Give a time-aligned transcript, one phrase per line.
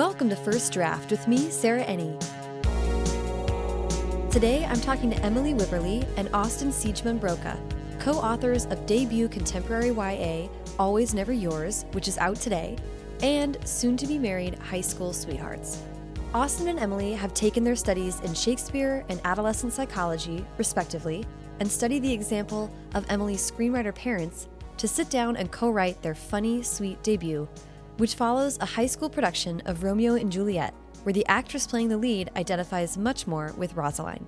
[0.00, 2.18] Welcome to First Draft with me, Sarah Enni.
[4.30, 7.60] Today I'm talking to Emily Wibberley and Austin Siegemund-Broka,
[7.98, 12.78] co authors of debut contemporary YA Always Never Yours, which is out today,
[13.22, 15.82] and soon to be married high school sweethearts.
[16.32, 21.26] Austin and Emily have taken their studies in Shakespeare and adolescent psychology, respectively,
[21.58, 24.48] and study the example of Emily's screenwriter parents
[24.78, 27.46] to sit down and co write their funny, sweet debut,
[28.00, 30.72] which follows a high school production of Romeo and Juliet,
[31.02, 34.26] where the actress playing the lead identifies much more with Rosaline.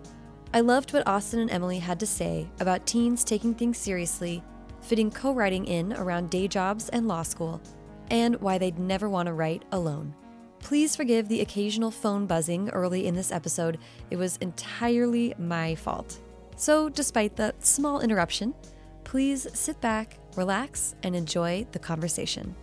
[0.52, 4.42] I loved what Austin and Emily had to say about teens taking things seriously,
[4.82, 7.62] fitting co writing in around day jobs and law school,
[8.10, 10.14] and why they'd never want to write alone.
[10.58, 13.78] Please forgive the occasional phone buzzing early in this episode,
[14.10, 16.20] it was entirely my fault.
[16.56, 18.52] So, despite the small interruption,
[19.02, 22.54] please sit back, relax, and enjoy the conversation.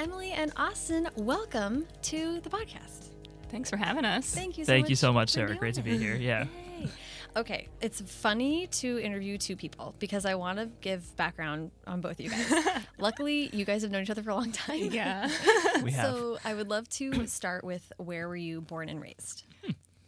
[0.00, 3.08] Emily and Austin, welcome to the podcast.
[3.50, 4.34] Thanks for having us.
[4.34, 4.90] Thank you so Thank much.
[4.90, 5.54] you so much, Sarah.
[5.54, 6.14] Great to be here.
[6.16, 6.46] Yeah.
[6.78, 6.88] Yay.
[7.36, 12.12] Okay, it's funny to interview two people because I want to give background on both
[12.12, 12.50] of you guys.
[12.98, 14.88] Luckily, you guys have known each other for a long time.
[14.90, 15.30] Yeah.
[15.82, 16.14] We have.
[16.14, 19.44] So I would love to start with where were you born and raised?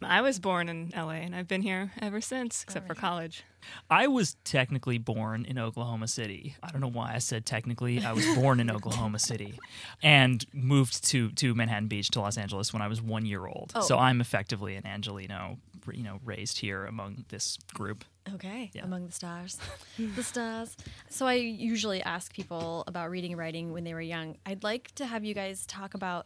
[0.05, 3.43] I was born in LA and I've been here ever since, except for college.
[3.89, 6.55] I was technically born in Oklahoma City.
[6.61, 8.03] I don't know why I said technically.
[8.03, 9.57] I was born in Oklahoma City
[10.01, 13.71] and moved to, to Manhattan Beach to Los Angeles when I was one year old.
[13.75, 13.81] Oh.
[13.81, 15.57] So I'm effectively an Angelino,
[15.91, 18.03] you know, raised here among this group.
[18.35, 18.83] Okay, Yeah.
[18.83, 19.57] among the stars.
[19.97, 20.75] the stars.
[21.09, 24.37] So I usually ask people about reading and writing when they were young.
[24.45, 26.25] I'd like to have you guys talk about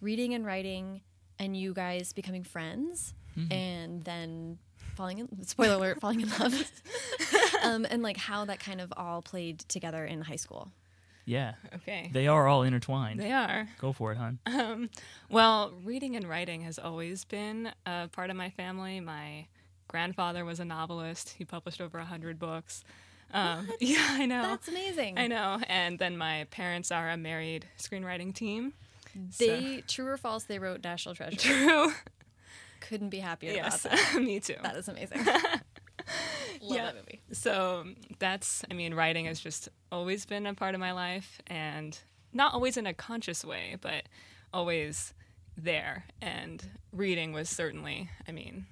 [0.00, 1.00] reading and writing
[1.38, 3.14] and you guys becoming friends
[3.50, 4.58] and then
[4.94, 6.72] falling in spoiler alert falling in love
[7.62, 10.70] um, and like how that kind of all played together in high school
[11.26, 11.52] Yeah.
[11.74, 12.08] Okay.
[12.12, 13.18] They are all intertwined.
[13.20, 13.68] They are.
[13.78, 14.38] Go for it, hon.
[14.46, 14.90] Um,
[15.28, 19.00] well, reading and writing has always been a part of my family.
[19.00, 19.46] My
[19.88, 21.34] grandfather was a novelist.
[21.36, 22.84] He published over a hundred books.
[23.34, 24.42] Um, yeah, I know.
[24.42, 25.58] that's amazing I know.
[25.68, 28.72] And then my parents are a married screenwriting team.
[29.38, 31.92] They true or false they wrote national treasure True.
[32.80, 33.84] couldn't be happier yes.
[33.84, 34.56] about that Me too.
[34.62, 35.60] that is amazing love
[36.60, 36.84] Yeah.
[36.86, 37.84] that movie So
[38.18, 41.98] that's, I mean, writing has just always been a part of my life and
[42.32, 44.04] not always in a conscious way, but
[44.52, 45.14] always
[45.56, 46.04] there.
[46.20, 46.62] And
[46.92, 48.66] reading was certainly, I mean,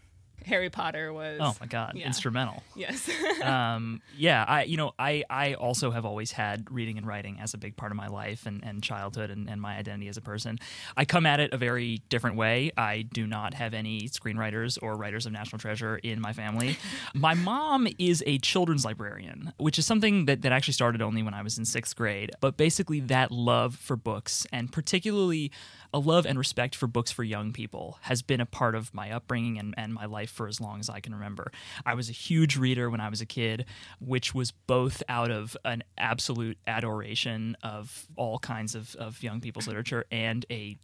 [0.46, 1.40] Harry Potter was.
[1.42, 2.06] Oh my God, Yeah.
[2.06, 2.62] instrumental.
[2.74, 3.08] Yes.
[3.42, 7.54] um, yeah, I you know I I also have always had reading and writing as
[7.54, 10.20] a big part of my life and, and childhood and, and my identity as a
[10.22, 10.58] person.
[10.96, 12.70] I come at it a very different way.
[12.76, 16.76] I do not have any screenwriters or writers of National Treasure in my family.
[17.14, 21.34] my mom is a children's librarian, which is something that, that actually started only when
[21.34, 22.30] I was in sixth grade.
[22.40, 25.50] But basically, that love for books and particularly
[25.92, 29.12] a love and respect for books for young people has been a part of my
[29.12, 31.52] upbringing and, and my life for as long as I can remember.
[31.86, 33.66] I was a huge reader when I was a kid,
[34.00, 39.66] which was both out of an absolute adoration of all kinds of, of young people's
[39.66, 40.76] literature and a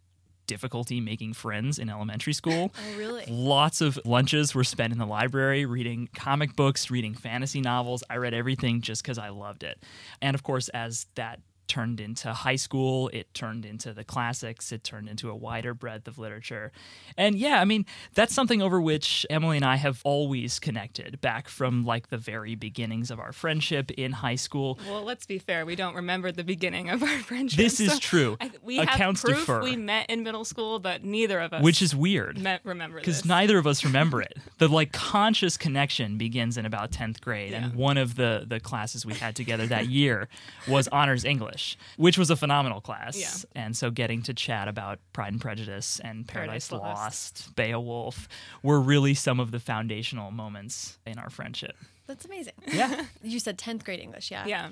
[0.47, 2.71] difficulty making friends in elementary school.
[2.77, 7.61] oh really Lots of lunches were spent in the library reading comic books, reading fantasy
[7.61, 8.03] novels.
[8.09, 9.81] I read everything just because I loved it.
[10.21, 11.39] And of course, as that
[11.71, 16.05] turned into high school, it turned into the classics, it turned into a wider breadth
[16.05, 16.69] of literature.
[17.15, 21.47] And yeah, I mean, that's something over which Emily and I have always connected back
[21.47, 24.77] from like the very beginnings of our friendship in high school.
[24.85, 25.65] well, let's be fair.
[25.65, 27.55] We don't remember the beginning of our friendship.
[27.55, 28.35] This is true.
[28.41, 29.63] I, we Accounts have proof defer.
[29.63, 32.37] we met in middle school, but neither of us Which is weird.
[32.37, 34.35] met, remember because neither of us remember it.
[34.57, 39.05] The like conscious connection begins in about tenth grade, and one of the the classes
[39.05, 40.27] we had together that year
[40.67, 41.60] was honors English,
[41.97, 43.17] which was a phenomenal class.
[43.17, 43.61] Yeah.
[43.61, 47.01] And so getting to chat about Pride and Prejudice and Paradise, Paradise Lost.
[47.47, 48.27] Lost, Beowulf,
[48.63, 51.75] were really some of the foundational moments in our friendship.
[52.07, 54.69] that's amazing Yeah, you said 10th grade english yeah Yeah.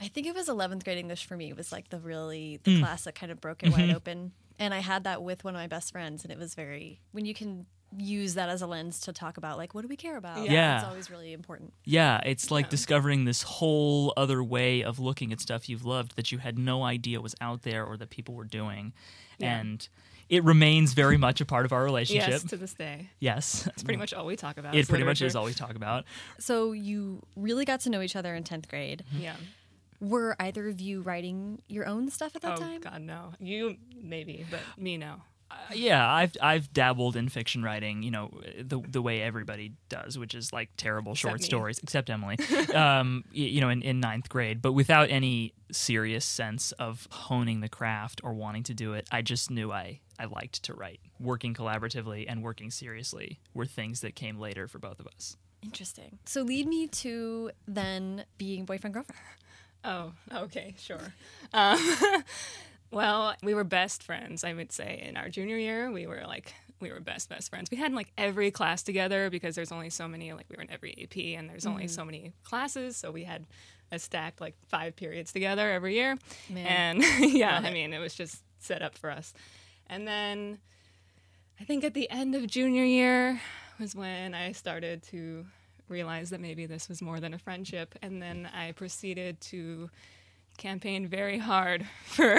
[0.00, 1.48] I think it was 11th grade English for me.
[1.50, 3.94] It was like the really the class that kind of broke it wide Mm-hmm.
[3.96, 4.32] open.
[4.58, 7.24] And I had that with one of my best friends, and it was very when
[7.24, 7.66] you can
[7.98, 10.48] use that as a lens to talk about like what do we care about.
[10.48, 10.78] Yeah.
[10.78, 11.72] it's always really important.
[11.84, 12.20] yeah.
[12.24, 16.38] It's like discovering this whole other way of looking at stuff you've loved that you
[16.38, 18.92] had no idea was out there or that people were doing,
[19.38, 19.58] Yeah.
[19.60, 19.88] and
[20.28, 22.30] it remains very much a part of our relationship.
[22.30, 23.10] Yes, to this day.
[23.20, 23.66] Yes.
[23.66, 24.74] It's pretty much all we talk about.
[24.74, 26.04] it pretty much is all we talk about.
[26.38, 29.04] So you really got to know each other in 10th grade.
[29.12, 29.22] Mm-hmm.
[29.24, 29.36] Yeah.
[30.00, 32.80] Were either of you writing your own stuff at that oh time?
[32.80, 33.34] God, no.
[33.38, 35.16] You maybe, but me no.
[35.74, 40.34] Yeah, I've I've dabbled in fiction writing, you know, the the way everybody does, which
[40.34, 41.44] is like terrible short me.
[41.44, 42.38] stories, except Emily.
[42.74, 47.68] um, you know, in, in ninth grade, but without any serious sense of honing the
[47.68, 49.08] craft or wanting to do it.
[49.10, 51.00] I just knew I I liked to write.
[51.18, 55.36] Working collaboratively and working seriously were things that came later for both of us.
[55.62, 56.18] Interesting.
[56.26, 59.20] So lead me to then being boyfriend girlfriend.
[59.84, 61.12] Oh, okay, sure.
[61.52, 61.76] Um,
[62.92, 65.02] well, we were best friends, I would say.
[65.04, 67.70] In our junior year, we were like, we were best, best friends.
[67.70, 70.70] We had like every class together because there's only so many, like, we were in
[70.70, 71.92] every AP and there's only mm-hmm.
[71.92, 72.96] so many classes.
[72.96, 73.46] So we had
[73.90, 76.18] a stacked like five periods together every year.
[76.50, 77.02] Man.
[77.02, 79.32] And yeah, I mean, it was just set up for us.
[79.88, 80.58] And then
[81.60, 83.40] I think at the end of junior year
[83.78, 85.46] was when I started to
[85.88, 87.94] realize that maybe this was more than a friendship.
[88.02, 89.90] And then I proceeded to
[90.58, 92.38] campaign very hard for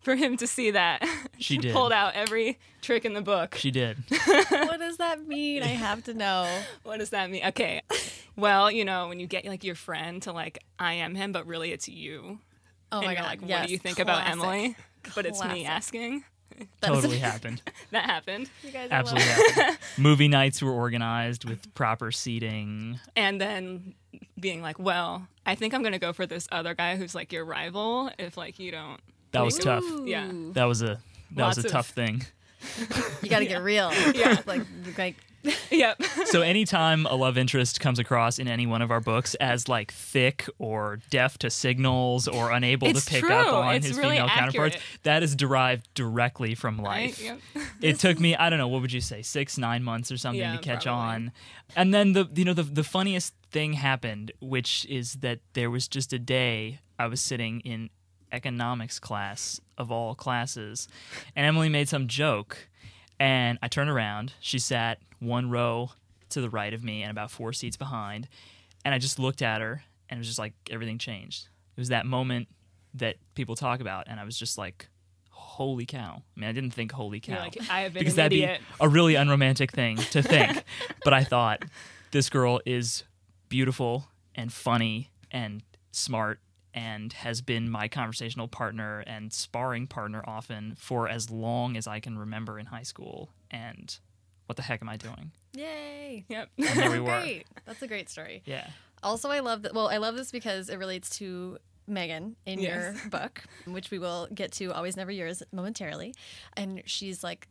[0.00, 1.04] for him to see that.
[1.38, 1.72] She did.
[1.72, 3.56] Pulled out every trick in the book.
[3.56, 3.96] She did.
[4.48, 5.64] what does that mean?
[5.64, 6.48] I have to know.
[6.84, 7.44] What does that mean?
[7.46, 7.82] Okay.
[8.36, 11.44] Well, you know, when you get like your friend to like I am him, but
[11.48, 12.38] really it's you.
[12.92, 13.26] Oh and my you're god.
[13.26, 14.32] like, what do you think about classic.
[14.32, 14.76] Emily?
[15.16, 16.22] But it's me asking.
[16.80, 17.62] That is- totally happened.
[17.90, 18.48] That happened.
[18.64, 19.78] You guys are Absolutely happened.
[19.98, 22.98] Movie nights were organized with proper seating.
[23.16, 23.94] and then
[24.40, 27.44] being like, well, I think I'm gonna go for this other guy who's like your
[27.44, 28.10] rival.
[28.18, 29.00] If like you don't,
[29.32, 29.84] That was tough.
[30.04, 30.30] Yeah.
[30.52, 31.00] That was a
[31.34, 32.24] that was Lots a of- tough thing.
[33.22, 33.92] You got to get real.
[34.14, 34.40] Yeah.
[34.46, 34.62] like
[34.96, 35.16] like
[35.70, 39.68] yep, So anytime a love interest comes across in any one of our books as
[39.68, 43.32] like thick or deaf to signals or unable It's to pick true.
[43.34, 47.08] up on It's his really female counterparts, that is derived directly from right?
[47.10, 47.22] life.
[47.22, 47.38] Yep.
[47.80, 50.40] It took me, I don't know, what would you say, six, nine months or something
[50.40, 51.02] Yeah, to catch probably.
[51.26, 51.32] on.
[51.74, 55.88] And then the you know, the the funniest thing happened, which is that there was
[55.88, 57.90] just a day I was sitting in
[58.30, 60.86] economics class of all classes,
[61.34, 62.68] and Emily made some joke,
[63.18, 64.34] and I turned around.
[64.40, 65.90] She sat one row
[66.30, 68.28] to the right of me and about four seats behind,
[68.84, 71.48] and I just looked at her, and it was just like everything changed.
[71.76, 72.48] It was that moment
[72.94, 74.88] that people talk about, and I was just like,
[75.30, 78.32] "Holy cow!" I mean, I didn't think "Holy cow" like, I have been because that'd
[78.32, 78.60] idiot.
[78.60, 80.64] be a really unromantic thing to think.
[81.04, 81.64] but I thought
[82.10, 83.04] this girl is
[83.48, 86.40] beautiful and funny and smart
[86.74, 92.00] and has been my conversational partner and sparring partner often for as long as I
[92.00, 93.30] can remember in high school.
[93.50, 93.98] And
[94.52, 95.32] what the heck am I doing?
[95.54, 96.24] yay.
[96.28, 96.48] Yep.
[96.58, 97.20] And there we were.
[97.20, 97.46] Great.
[97.64, 98.42] That's a great story.
[98.44, 98.68] Yeah.
[99.02, 99.74] Also, I love that.
[99.74, 102.70] Well, I love this because it relates to Megan in Yes.
[103.02, 106.14] your book, which we will get to always never yours momentarily.
[106.56, 107.48] And she's like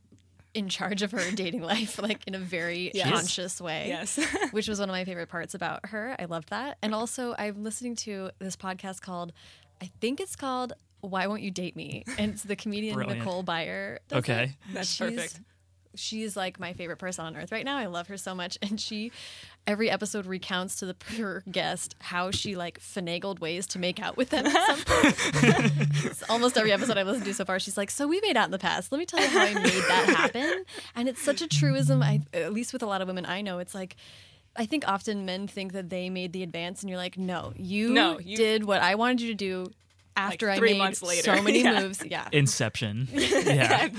[0.53, 3.09] in charge of her dating life, like in a very Yes.
[3.09, 3.87] conscious way.
[3.87, 4.19] yes.
[4.51, 6.15] which was one of my favorite parts about her.
[6.19, 6.77] I loved that.
[6.83, 9.33] And also, I'm listening to this podcast called,
[9.81, 12.03] I think it's called Why Won't You Date Me?
[12.19, 13.19] And it's the comedian Brilliant.
[13.19, 13.97] Nicole Byer.
[14.13, 14.43] Okay.
[14.43, 14.73] it.
[14.73, 15.39] That's She's- perfect.
[15.95, 17.77] She's like my favorite person on earth right now.
[17.77, 18.57] I love her so much.
[18.71, 19.11] And she,
[19.67, 24.15] every episode recounts to the her guest how she like finagled ways to make out
[24.17, 25.71] with them at some point.
[26.05, 28.45] It's almost every episode I've listened to so far, she's like, "So we made out
[28.45, 28.91] in the past.
[28.91, 30.63] Let me tell you how I made that happen."
[30.95, 32.01] And it's such a truism.
[32.01, 33.95] I, at least with a lot of women I know, it's like.
[34.53, 37.93] I think often men think that they made the advance, and you're like, no, you,
[37.93, 39.71] No, you- did what I wanted you to do
[40.27, 41.35] after three I made months later.
[41.35, 41.81] so many Yeah.
[41.81, 42.03] moves.
[42.05, 43.07] Yeah, Inception.
[43.13, 43.89] Yeah.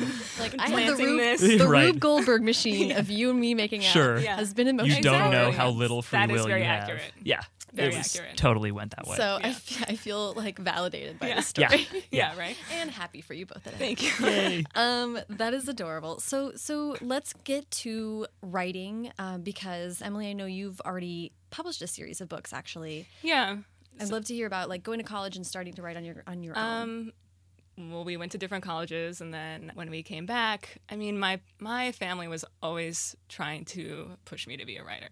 [0.40, 1.40] like I had the Rube, this.
[1.40, 1.86] the Right.
[1.86, 4.18] Rube Goldberg machine of you and me making out Sure.
[4.18, 4.36] Yeah.
[4.36, 7.00] has been in You don't know how little free That is will very you have.
[7.22, 7.40] Yeah.
[7.74, 8.36] Very it was accurate.
[8.36, 9.16] totally went that way.
[9.16, 9.52] So I Yeah.
[9.54, 11.36] fe- I feel like validated by Yeah.
[11.36, 11.68] this Yeah.
[11.68, 11.86] story.
[12.10, 12.36] yeah.
[12.38, 12.54] Right.
[12.70, 13.64] and happy for you both.
[13.64, 14.26] That it Thank you.
[14.26, 14.64] Yay.
[14.74, 16.20] Um, that is adorable.
[16.20, 21.86] So, so let's get to writing um, because Emily, I know you've already published a
[21.86, 22.52] series of books.
[22.52, 23.56] Actually, Yeah.
[24.00, 26.22] I'd love to hear about like going to college and starting to write on your
[26.26, 27.12] on your own.
[27.78, 31.18] Um, well, we went to different colleges, and then when we came back, I mean,
[31.18, 35.08] my my family was always trying to push me to be a writer.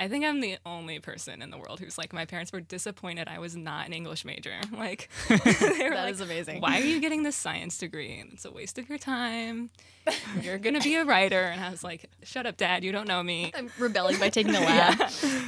[0.00, 3.28] I think I'm the only person in the world who's like, my parents were disappointed
[3.28, 4.54] I was not an English major.
[4.72, 6.60] Like, they were That like, is amazing.
[6.60, 8.24] Why are you getting this science degree?
[8.32, 9.70] It's a waste of your time.
[10.42, 12.82] You're gonna be a writer, and I was like, shut up, dad.
[12.82, 13.52] You don't know me.
[13.54, 15.00] I'm rebelling by taking a lab.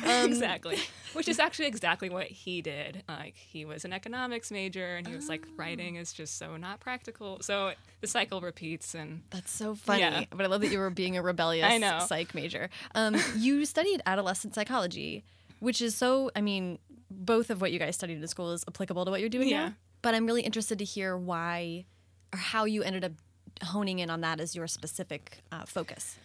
[0.07, 0.79] Um, exactly.
[1.15, 3.03] Which is actually exactly what he did.
[3.09, 5.29] Like he was an economics major and he was Oh.
[5.33, 7.39] like writing is just so not practical.
[7.41, 10.01] So the cycle repeats and That's so funny.
[10.01, 10.25] Yeah.
[10.31, 12.01] But I love that you were being a rebellious I know.
[12.07, 12.69] psych major.
[12.95, 15.25] Um, you studied adolescent psychology,
[15.61, 16.79] which is so, I mean,
[17.11, 19.69] both of what you guys studied in school is applicable to what you're doing Yeah.
[19.69, 19.75] now.
[20.03, 21.85] But I'm really interested to hear why
[22.33, 23.13] or how you ended up
[23.63, 26.17] honing in on that as your specific uh, focus.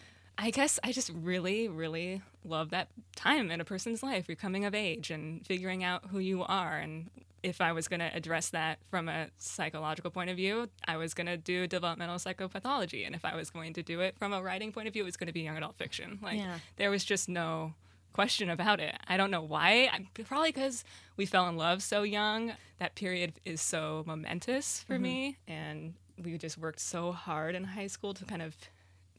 [0.42, 4.24] I guess I just really, really love that time in a person's life.
[4.26, 7.10] You're coming of age and figuring out who you are and
[7.42, 11.14] if I was going to address that from a psychological point of view, I was
[11.14, 13.06] going to do developmental psychopathology.
[13.06, 15.06] And if I was going to do it from a writing point of view, it
[15.06, 16.18] was going to be young adult fiction.
[16.22, 16.58] Like, Yeah.
[16.76, 17.72] there was just no
[18.12, 18.94] question about it.
[19.08, 19.88] I don't know why.
[20.26, 20.84] Probably because
[21.16, 22.52] we fell in love so young.
[22.78, 25.02] That period is so momentous for mm-hmm.
[25.02, 25.38] me.
[25.48, 28.54] And we just worked so hard in high school to kind of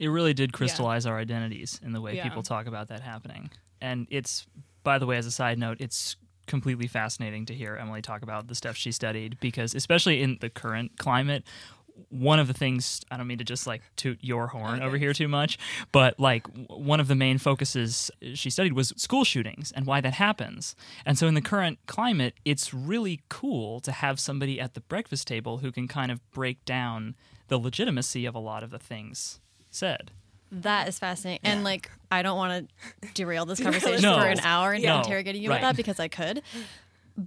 [0.01, 2.24] it really did crystallize our identities in the way Yeah.
[2.24, 3.51] people talk about that happening.
[3.79, 4.48] And it's,
[4.84, 6.15] by the way, as a side note, it's
[6.48, 10.50] completely fascinating to hear Emily talk about the stuff she studied because, especially in the
[10.50, 11.43] current climate,
[12.10, 15.13] one of the things I don't mean to just like toot your horn over here
[15.13, 15.60] too much,
[15.91, 20.01] but like w- one of the main focuses she studied was school shootings and why
[20.01, 20.75] that happens.
[21.05, 25.27] And so in the current climate, it's really cool to have somebody at the breakfast
[25.27, 27.15] table who can kind of break down
[27.50, 29.39] the legitimacy of a lot of the things
[29.71, 30.11] said.
[30.51, 31.39] That is fascinating.
[31.43, 32.69] And like, I don't want
[33.01, 34.15] to derail this conversation No.
[34.19, 34.97] for an hour and No.
[34.99, 35.57] interrogating you Right.
[35.59, 36.41] about that because I could.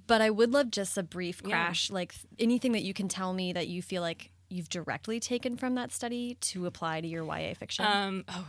[0.06, 1.50] But I would love just a brief Yeah.
[1.50, 5.56] crash, like anything that you can tell me that you feel like you've directly taken
[5.56, 7.84] from that study to apply to your YA fiction.
[7.86, 8.46] Um, oh,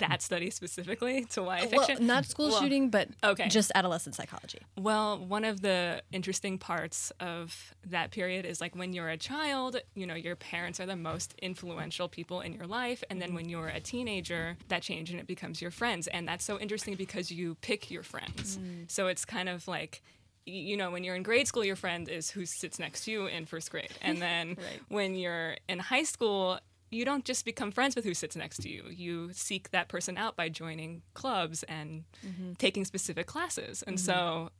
[0.00, 2.06] that study specifically to well, fiction?
[2.06, 3.48] not school Well, shooting, but okay.
[3.48, 4.60] just adolescent psychology.
[4.76, 9.76] Well, one of the interesting parts of that period is like when you're a child,
[9.94, 13.02] you know, your parents are the most influential people in your life.
[13.08, 13.36] And then mm-hmm.
[13.36, 16.06] when you're a teenager, that changes and it becomes your friends.
[16.08, 18.58] And that's so interesting because you pick your friends.
[18.58, 18.90] Mm.
[18.90, 20.02] So it's kind of like,
[20.46, 23.26] you know, when you're in grade school, your friend is who sits next to you
[23.26, 23.90] in first grade.
[24.02, 24.56] And then
[24.88, 26.58] when you're in high school,
[26.90, 28.84] you don't just become friends with who sits next to you.
[28.90, 32.54] You seek that person out by joining clubs and mm-hmm.
[32.54, 33.82] taking specific classes.
[33.86, 34.04] And mm-hmm.
[34.04, 34.50] so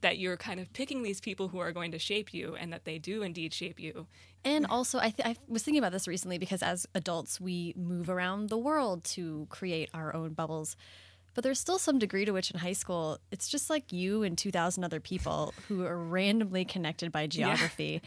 [0.00, 2.84] that you're kind of picking these people who are going to shape you and that
[2.84, 4.06] they do indeed shape you.
[4.44, 8.10] And also, I, th- I was thinking about this recently because as adults, we move
[8.10, 10.76] around the world to create our own bubbles.
[11.34, 14.36] But there's still some degree to which in high school, it's just like you and
[14.36, 18.02] 2,000 other people who are randomly connected by geography,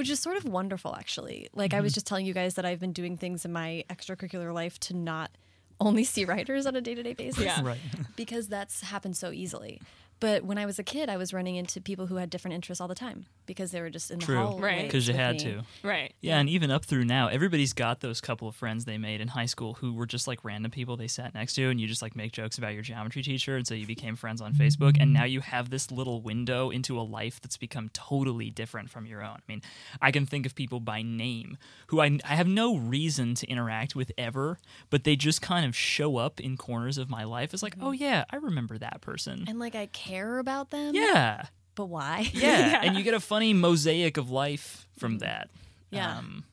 [0.00, 1.50] which is sort of wonderful, actually.
[1.52, 1.96] Like, I was mm-hmm.
[1.96, 5.30] just telling you guys that I've been doing things in my extracurricular life to not
[5.78, 7.60] only see writers on a day to day basis Yeah.
[7.62, 7.76] Right.
[8.16, 9.82] because that's happened so easily.
[10.20, 12.80] But when I was a kid, I was running into people who had different interests
[12.80, 14.36] all the time because they were just in the True.
[14.36, 14.82] hallways Right.
[14.82, 15.44] Because you had me.
[15.44, 15.62] to.
[15.82, 16.14] Right.
[16.20, 19.28] Yeah, and even up through now, everybody's got those couple of friends they made in
[19.28, 22.02] high school who were just like random people they sat next to, and you just
[22.02, 25.12] like make jokes about your geometry teacher, and so you became friends on Facebook, and
[25.12, 29.22] now you have this little window into a life that's become totally different from your
[29.22, 29.36] own.
[29.36, 29.62] I mean,
[30.02, 31.56] I can think of people by name
[31.88, 34.58] who I, I have no reason to interact with ever,
[34.90, 37.86] but they just kind of show up in corners of my life as like, mm-hmm.
[37.86, 39.44] oh yeah, I remember that person.
[39.48, 40.94] And like I care about them.
[40.94, 42.30] Yeah, But why?
[42.32, 45.48] yeah, and you get a funny mosaic of life from that.
[45.90, 46.18] Yeah.
[46.18, 46.44] Um,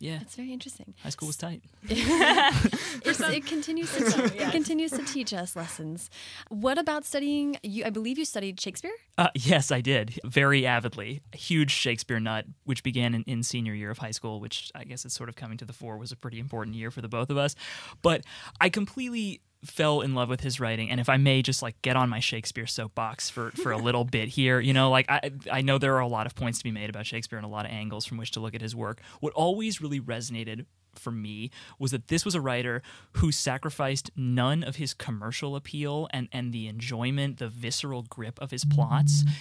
[0.00, 0.20] yeah.
[0.22, 0.94] It's very interesting.
[1.02, 1.62] High school was tight.
[1.90, 6.08] It continues to it continues to teach us lessons.
[6.48, 7.56] What about studying?
[7.62, 8.92] You, I believe you studied Shakespeare.
[9.16, 11.20] Uh, yes, I did very avidly.
[11.32, 14.84] A huge Shakespeare nut, which began in, in senior year of high school, which I
[14.84, 17.08] guess is sort of coming to the fore, was a pretty important year for the
[17.08, 17.54] both of us.
[18.02, 18.24] But
[18.60, 21.96] I completely fell in love with his writing and if i may just like get
[21.96, 25.60] on my shakespeare soapbox for for a little bit here you know like i i
[25.60, 27.64] know there are a lot of points to be made about shakespeare and a lot
[27.64, 30.64] of angles from which to look at his work what always really resonated
[30.98, 32.82] for me was that this was a writer
[33.14, 38.50] who sacrificed none of his commercial appeal and and the enjoyment the visceral grip of
[38.50, 39.34] his plots mm-hmm.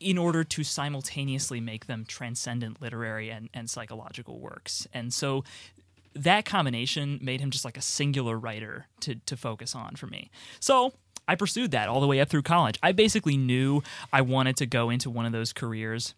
[0.00, 4.86] in order to simultaneously make them transcendent literary and, and psychological works.
[4.92, 5.44] And so
[6.14, 10.30] that combination made him just like a singular writer to, to focus on for me.
[10.58, 10.92] So
[11.28, 12.78] I pursued that all the way up through college.
[12.82, 16.14] I basically knew I wanted to go into one of those careers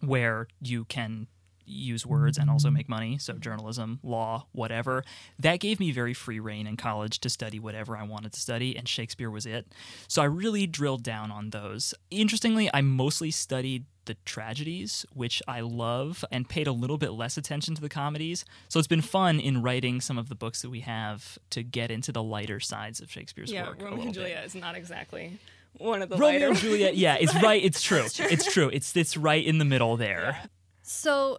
[0.00, 1.28] where you can
[1.66, 5.04] use words and also make money so journalism law whatever
[5.38, 8.76] that gave me very free reign in college to study whatever i wanted to study
[8.76, 9.66] and shakespeare was it
[10.08, 15.60] so i really drilled down on those interestingly i mostly studied the tragedies which i
[15.60, 19.40] love and paid a little bit less attention to the comedies so it's been fun
[19.40, 23.00] in writing some of the books that we have to get into the lighter sides
[23.00, 24.20] of shakespeare's Yeah, work a Romeo little and bit.
[24.20, 25.38] Juliet is not exactly
[25.78, 27.60] one of the Romeo lighter and Juliet, yeah, it's right.
[27.64, 28.04] It's true.
[28.04, 28.70] It's true.
[28.72, 30.38] It's it's right in the middle there.
[30.82, 31.38] So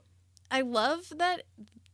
[0.55, 1.43] I love that.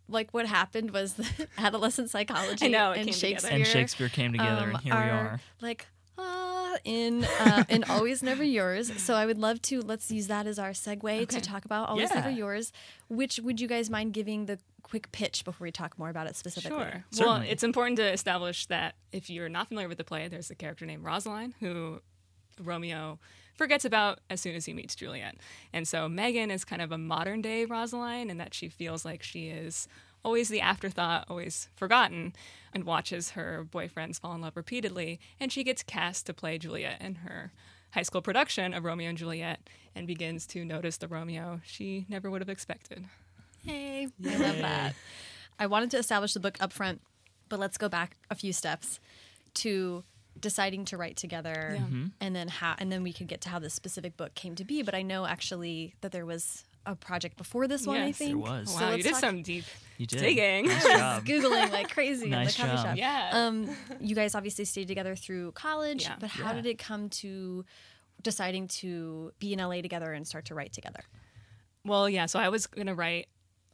[0.08, 3.14] Like what happened was that adolescent psychology I know, and came together.
[3.14, 5.40] Shakespeare And Shakespeare came together, um, and here we are.
[5.62, 5.88] Like
[6.18, 8.92] ah, in uh, in always never yours.
[9.02, 12.10] So I would love to let's use that as our segue to talk about always
[12.10, 12.20] Yeah.
[12.20, 12.72] never yours.
[13.08, 16.36] Which would you guys mind giving the quick pitch before we talk more about it
[16.36, 16.78] specifically?
[16.78, 17.06] Sure.
[17.20, 20.56] Well, it's important to establish that if you're not familiar with the play, there's a
[20.56, 22.02] character named Rosaline who
[22.62, 23.18] Romeo
[23.56, 25.36] forgets about as soon as he meets Juliet.
[25.74, 29.24] And so Megan is kind of a modern day Rosaline in that she feels like
[29.24, 29.88] she is
[30.24, 32.34] always the afterthought, always forgotten,
[32.74, 35.20] and watches her boyfriends fall in love repeatedly.
[35.40, 37.52] And she gets cast to play Juliet in her
[37.92, 42.30] high school production of Romeo and Juliet and begins to notice the Romeo she never
[42.30, 43.06] would have expected.
[43.66, 44.96] Hey, I love that.
[45.60, 47.02] I wanted to establish the book up front,
[47.50, 49.00] but let's go back a few steps
[49.56, 50.04] to
[50.40, 51.86] deciding to write together Yeah.
[51.86, 52.12] Mhm.
[52.20, 54.64] and then how and then we could get to how this specific book came to
[54.66, 54.82] be.
[54.82, 58.28] But I know actually that there was a project before this one, I Yes, there
[58.30, 58.44] think.
[58.44, 58.74] was.
[58.74, 59.66] So wow, you did talk- some deep
[60.00, 60.20] You did.
[60.20, 60.68] digging.
[60.68, 60.84] Nice.
[61.24, 62.86] Googling like crazy Nice in the coffee job.
[62.92, 62.98] shop.
[62.98, 63.30] Yeah.
[63.34, 66.16] Um, you guys obviously stayed together through college, Yeah.
[66.20, 66.54] but how Yeah.
[66.54, 67.66] did it come to
[68.24, 71.04] deciding to be in LA together and start to write together?
[71.86, 73.28] Well, yeah, so I was going to write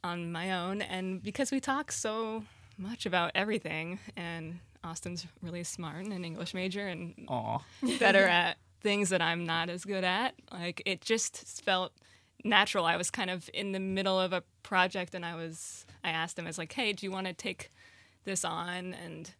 [0.03, 0.81] on my own.
[0.81, 2.43] And because we talk so
[2.77, 7.59] much about everything, and Austin's really smart and an English major and Aw.
[7.99, 11.91] better at things that I'm not as good at, like it just felt
[12.43, 12.85] natural.
[12.85, 16.39] I was kind of in the middle of a project and I was, I asked
[16.39, 17.71] him, I was like, hey, do you want to take
[18.23, 19.31] this on and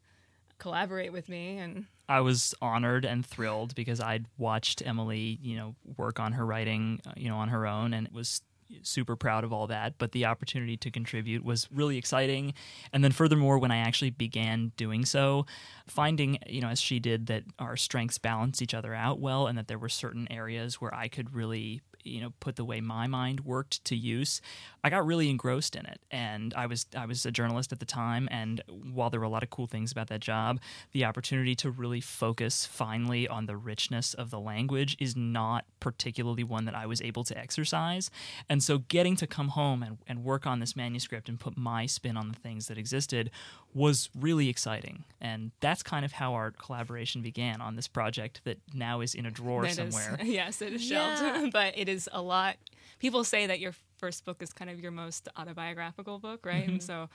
[0.57, 1.57] collaborate with me?
[1.57, 6.45] And I was honored and thrilled because I'd watched Emily, you know, work on her
[6.45, 8.41] writing, uh, you know, on her own, and it was
[8.81, 9.97] super proud of all that.
[9.97, 12.53] But the opportunity to contribute was really exciting.
[12.93, 15.45] And then, furthermore, when I actually began doing so,
[15.87, 19.57] finding, you know, as she did, that our strengths balanced each other out well, and
[19.57, 23.07] that there were certain areas where I could really you know put the way my
[23.07, 24.41] mind worked to use
[24.83, 25.99] i got really engrossed in it.
[26.11, 29.29] And i was i was a journalist at the time and while there were a
[29.29, 30.59] lot of cool things about that job
[30.91, 36.43] the opportunity to really focus finally on the richness of the language is not particularly
[36.43, 38.09] one that i was able to exercise.
[38.49, 41.85] And so getting to come home and, and work on this manuscript and put my
[41.85, 43.29] spin on the things that existed
[43.77, 48.57] was really exciting and that's kind of how our collaboration began on this project that
[48.73, 51.49] now is in a drawer that is- somewhere yes, it is shelved, Yeah.
[51.53, 52.55] but it is a lot.
[52.99, 56.63] People say that your first book is kind of your most autobiographical book, right?
[56.63, 56.71] Mm-hmm.
[56.71, 57.09] And so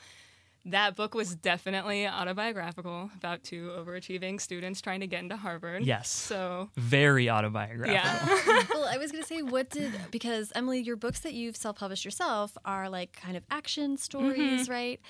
[0.66, 5.84] that book was definitely autobiographical about two overachieving students trying to get into Harvard.
[5.84, 6.08] Yes.
[6.08, 7.92] So very autobiographical.
[7.94, 11.56] yeah, well, I was going to say, what did, because Emily, your books that you've
[11.56, 14.72] self published yourself are like kind of action stories, Mm-hmm.
[14.72, 15.00] right?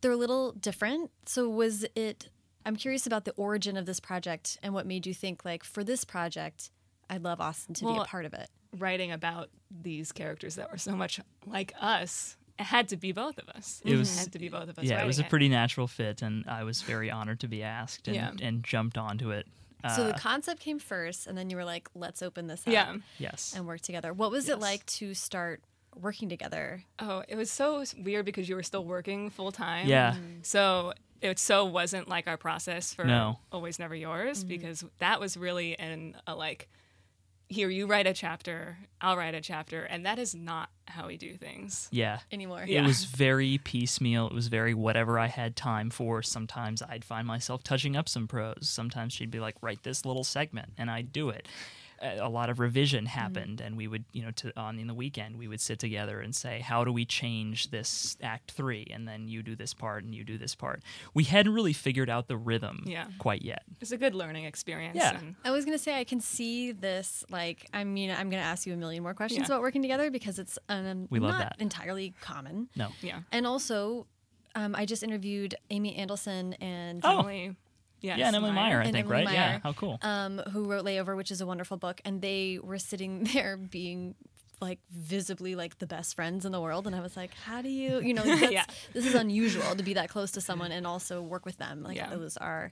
[0.00, 1.10] They're a little different.
[1.26, 2.28] So, was it,
[2.64, 5.84] I'm curious about the origin of this project and what made you think, like, for
[5.84, 6.70] this project,
[7.08, 8.48] I'd love Austin to be a part of it.
[8.78, 9.50] writing about
[9.82, 12.36] these characters that were so much like us.
[12.58, 13.80] It had to be both of us.
[13.84, 14.84] It was- had to be both of us.
[14.84, 17.62] yeah, it was a writing pretty natural fit, and I was very honored to be
[17.62, 18.32] asked and, Yeah.
[18.46, 19.46] and jumped onto it.
[19.96, 22.72] so, Uh, the concept came first, and then you were like, let's open this up
[22.72, 22.96] Yeah.
[23.18, 24.12] yes, and work together.
[24.12, 25.62] What was it like to start
[25.94, 26.84] working together?
[26.98, 29.86] Oh, it was so weird because you were still working full time.
[29.86, 30.14] Yeah.
[30.42, 33.38] So it so wasn't like our process for No.
[33.52, 34.48] Always Never Yours mm-hmm.
[34.48, 36.68] because that was really in a like,
[37.48, 41.16] here you write a chapter, I'll write a chapter, and that is not how we
[41.16, 41.88] do things.
[41.90, 42.20] yeah.
[42.30, 42.64] Anymore.
[42.66, 42.82] Yeah.
[42.82, 44.28] It was very piecemeal.
[44.28, 46.22] It was very whatever I had time for.
[46.22, 48.68] Sometimes I'd find myself touching up some prose.
[48.68, 51.48] Sometimes she'd be like, "Write this little segment," and I'd do it.
[52.02, 54.94] A a lot of revision happened, and we would, you know, to, on in the
[54.94, 58.86] weekend we would sit together and say, "How do we change this Act Three?
[58.90, 60.82] And then you do this part, and you do this part.
[61.14, 63.06] We hadn't really figured out the rhythm Yeah.
[63.18, 63.64] quite yet.
[63.80, 64.96] It's a good learning experience.
[64.96, 65.18] Yeah.
[65.18, 67.24] and- I was gonna say I can see this.
[67.30, 69.54] Like, I mean, I'm gonna ask you a million more questions Yeah.
[69.54, 71.56] about working together because it's um, We love not that.
[71.60, 72.68] entirely common.
[72.76, 73.20] No, yeah.
[73.32, 74.06] And also,
[74.54, 77.18] um, I just interviewed Amy Andelson and Oh.
[77.20, 77.56] Emily,
[78.00, 79.32] yes, yeah, and Emily Meyer, I And think, Emily right?
[79.34, 79.60] Yeah, Meyer.
[79.62, 79.98] how cool.
[80.02, 84.14] um, who wrote Layover, which is a wonderful book, and they were sitting there being
[84.60, 87.70] like visibly like the best friends in the world and i was like how do
[87.70, 88.66] you you know that's, Yeah.
[88.92, 91.96] this is unusual to be that close to someone and also work with them like
[91.96, 92.10] Yeah.
[92.10, 92.70] those are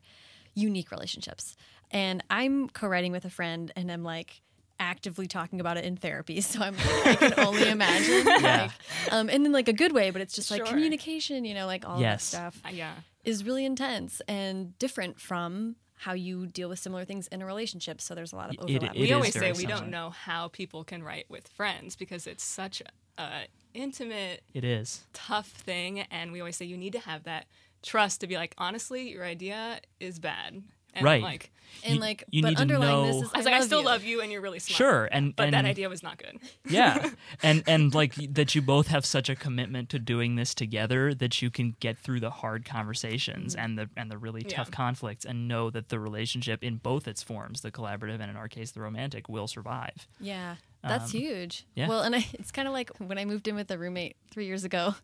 [0.54, 1.56] unique relationships
[1.90, 4.42] and i'm co-writing with a friend and i'm like
[4.78, 8.70] actively talking about it in therapy so i'm like, i can only imagine like
[9.10, 10.66] um and in like a good way but it's just like Sure.
[10.66, 12.32] communication you know like all Yes.
[12.32, 12.92] that stuff Uh, yeah.
[13.28, 18.00] Is really intense and different from how you deal with similar things in a relationship.
[18.00, 18.96] So there's a lot of It- overlap.
[18.96, 19.80] it we always say we similar.
[19.80, 22.80] don't know how people can write with friends because it's such
[23.18, 25.04] a intimate It is.
[25.12, 27.46] tough thing and we always say you need to have that
[27.82, 30.62] trust to be like honestly your idea is bad
[30.94, 31.22] and Right.
[31.22, 31.50] like
[31.84, 33.60] and You- like, you but need to underlying this know- is I was like I
[33.60, 33.84] still you.
[33.86, 37.10] love you and you're really smart Sure, and but that idea was not good yeah
[37.42, 41.40] and and like that you both have such a commitment to doing this together that
[41.40, 44.56] you can get through the hard conversations and the and the really Yeah.
[44.56, 48.36] tough conflicts and know that the relationship in both its forms the collaborative and in
[48.36, 51.64] our case the romantic will survive Yeah, that's Um, huge.
[51.74, 51.86] yeah.
[51.88, 54.46] Well, and I, it's kind of like when I moved in with a roommate three
[54.46, 54.94] years ago.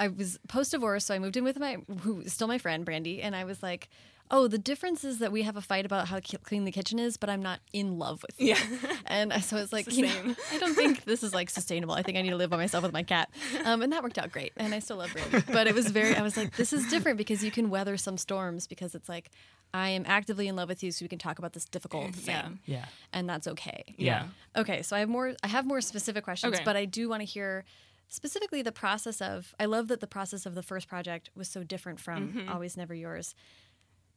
[0.00, 2.84] I was post divorce, so I moved in with my who is still my friend
[2.84, 3.88] Brandy, and I was like,
[4.30, 7.16] "Oh, the difference is that we have a fight about how clean the kitchen is,
[7.16, 8.58] but I'm not in love with you." Yeah.
[9.06, 10.36] and so it's like, the you know, same.
[10.52, 11.94] I don't think this is like sustainable.
[11.94, 13.30] I think I need to live by myself with my cat,
[13.64, 14.52] um, and that worked out great.
[14.56, 16.14] And I still love Brandy, but it was very.
[16.16, 19.30] I was like, this is different because you can weather some storms because it's like
[19.74, 22.34] I am actively in love with you, so we can talk about this difficult thing,
[22.34, 22.78] Yeah.
[22.78, 22.84] Yeah.
[23.12, 23.94] and that's okay.
[23.98, 24.24] Yeah.
[24.56, 25.34] Okay, so I have more.
[25.42, 26.64] I have more specific questions, Okay.
[26.64, 27.64] but I do want to hear
[28.08, 29.54] specifically the process of.
[29.60, 32.48] I love that the process of the first project was so different from Mm-hmm.
[32.48, 33.34] Always Never Yours,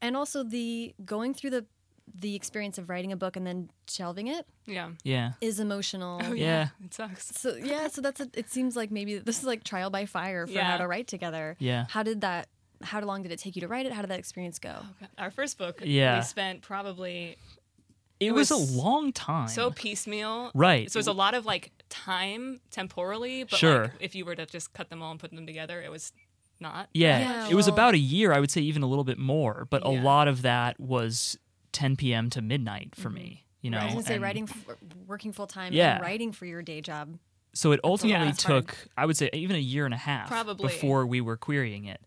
[0.01, 1.65] and also the going through the
[2.13, 4.89] the experience of writing a book and then shelving it Yeah.
[5.03, 5.33] Yeah.
[5.39, 6.19] is emotional.
[6.21, 6.69] Oh, Yeah.
[6.83, 7.27] It sucks.
[7.39, 8.49] So yeah, so that's a, it.
[8.49, 11.55] Seems like maybe this is like trial by fire for how to write together.
[11.59, 11.85] Yeah.
[11.89, 12.47] How did that?
[12.83, 13.93] How long did it take you to write it?
[13.93, 14.75] How did that experience go?
[14.81, 16.17] Oh, Our first book, Yeah.
[16.17, 17.37] we spent probably
[18.19, 19.47] It, was, was a long time.
[19.47, 20.51] so piecemeal.
[20.53, 20.91] Right.
[20.91, 23.83] So it's a lot of like time temporally, but Sure.
[23.83, 26.11] like if you were to just cut them all and put them together, it was
[26.61, 26.89] not.
[26.93, 28.31] Yeah, Yeah, it was well- about a year.
[28.33, 31.37] I would say even a little bit more, but a lot of that was
[31.73, 32.29] 10 p.m.
[32.31, 33.21] to midnight for me.
[33.21, 33.37] Mm-hmm.
[33.61, 34.65] You know, I was gonna say and writing, f-
[35.07, 35.95] working full time, Yeah.
[35.95, 37.17] and writing for your day job.
[37.53, 38.31] So it ultimately Yeah.
[38.33, 40.67] took, I would say, even a year and a half Probably.
[40.67, 42.01] before we were querying it.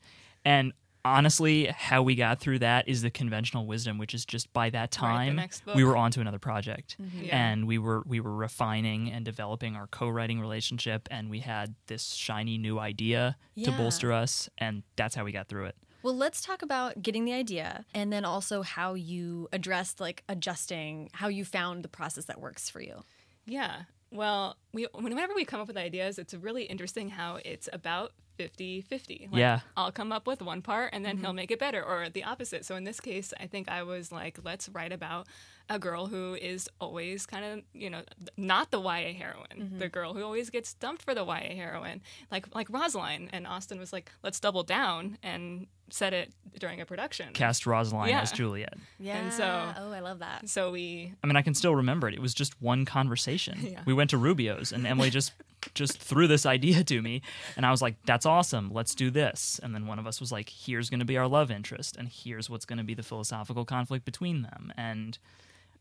[0.44, 0.72] And
[1.04, 4.90] honestly, how we got through that is the conventional wisdom, which is just by that
[4.90, 7.24] time next we were on to another project, mm-hmm.
[7.24, 7.50] Yeah.
[7.50, 12.14] and we were we were refining and developing our co-writing relationship, and we had this
[12.14, 15.76] shiny new idea to bolster us, and that's how we got through it.
[16.02, 21.08] Well, let's talk about getting the idea and then also how you addressed like adjusting,
[21.14, 23.04] how you found the process that works for you.
[23.46, 23.84] Yeah.
[24.10, 29.30] Well, we whenever we come up with ideas, it's really interesting how it's about 50-50.
[29.32, 29.60] Like, Yeah.
[29.76, 31.36] I'll come up with one part and then he'll Mm-hmm.
[31.36, 32.64] make it better or the opposite.
[32.64, 35.26] So in this case, I think I was like, let's write about
[35.70, 38.02] a girl who is always kind of, you know,
[38.36, 39.46] not the YA heroine.
[39.58, 39.78] Mm-hmm.
[39.78, 42.02] The girl who always gets dumped for the YA heroine.
[42.30, 46.86] Like like Rosaline and Austin was like, let's double down and set it during a
[46.86, 47.32] production.
[47.32, 48.20] Cast Rosaline Yeah.
[48.20, 48.74] as Juliet.
[48.98, 49.16] Yeah.
[49.16, 50.48] And so- oh, I love that.
[50.50, 52.14] So we I mean, I can still remember it.
[52.14, 53.58] It was just one conversation.
[53.74, 53.80] Yeah.
[53.86, 55.32] We went to Rubio's, and Emily just
[55.74, 57.22] just threw this idea to me,
[57.56, 58.70] and I was like, "That's awesome.
[58.72, 61.28] Let's do this." And then one of us was like, "Here's going to be our
[61.28, 65.18] love interest, and here's what's going to be the philosophical conflict between them." And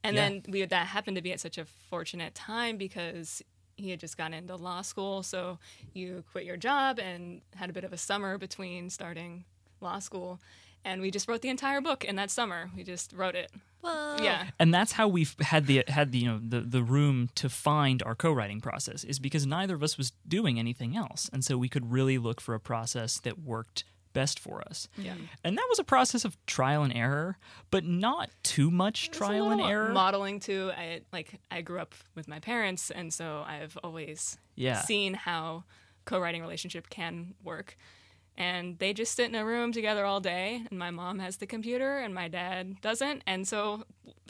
[0.04, 0.30] And Yeah.
[0.30, 3.42] then we that happened to be at such a fortunate time because
[3.76, 5.24] he had just gone into law school.
[5.24, 5.60] So
[5.94, 9.46] you quit your job and had a bit of a summer between starting
[9.82, 10.40] law school.
[10.86, 12.70] And we just wrote the entire book in that summer.
[12.76, 13.52] We just wrote it.
[13.82, 14.18] Whoa.
[14.22, 14.48] Yeah.
[14.60, 18.02] and that's how we've had the had the you know the the room to find
[18.04, 21.68] our co-writing process is because neither of us was doing anything else, and so we
[21.68, 24.88] could really look for a process that worked best for us.
[24.98, 25.16] Yeah.
[25.44, 27.38] And that was a process of trial and error,
[27.72, 29.90] but not too much It's a trial and error.
[29.90, 30.72] Modeling too.
[30.78, 34.82] I like I grew up with my parents and so I've always Yeah.
[34.84, 35.64] seen how
[36.06, 37.76] co-writing relationship can work.
[38.36, 41.46] And they just sit in a room together all day and my mom has the
[41.46, 43.22] computer and my dad doesn't.
[43.28, 43.84] And so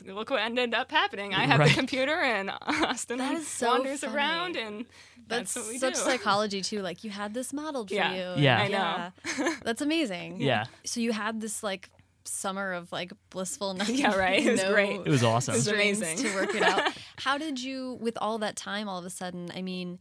[0.05, 1.33] look what ended up happening.
[1.33, 1.69] I have Right.
[1.69, 4.13] the computer and Austin That is so wanders funny.
[4.13, 4.85] around and
[5.27, 5.99] that's, That's, what we such do.
[6.01, 6.81] psychology too.
[6.81, 8.13] Like you had this modeled for Yeah.
[8.35, 8.41] you.
[8.43, 8.59] Yeah.
[8.59, 9.11] I know.
[9.37, 9.55] Yeah.
[9.63, 10.41] That's amazing.
[10.41, 10.65] Yeah.
[10.83, 11.89] So you had this like
[12.25, 13.87] summer of like blissful night.
[13.89, 14.45] Yeah, right.
[14.45, 14.99] It was great.
[15.05, 15.53] It was awesome.
[15.53, 16.17] It was amazing.
[16.17, 16.91] to work it out.
[17.19, 19.49] How did you, with all that time, all of a sudden?
[19.55, 19.99] I mean,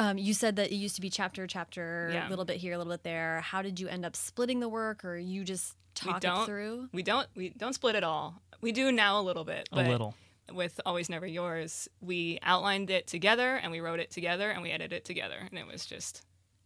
[0.00, 2.26] um, you said that it used to be chapter, chapter, Yeah.
[2.26, 3.40] a little bit here, a little bit there.
[3.42, 6.46] How did you end up splitting the work, or you just We talk it don't-
[6.46, 6.88] through?
[6.92, 8.40] we don't we don't split at all.
[8.62, 9.68] We do now a little bit.
[9.72, 10.14] a But little.
[10.52, 14.70] with Always Never Yours, we outlined it together and we wrote it together and we
[14.70, 15.36] edited it together.
[15.48, 16.22] And it was just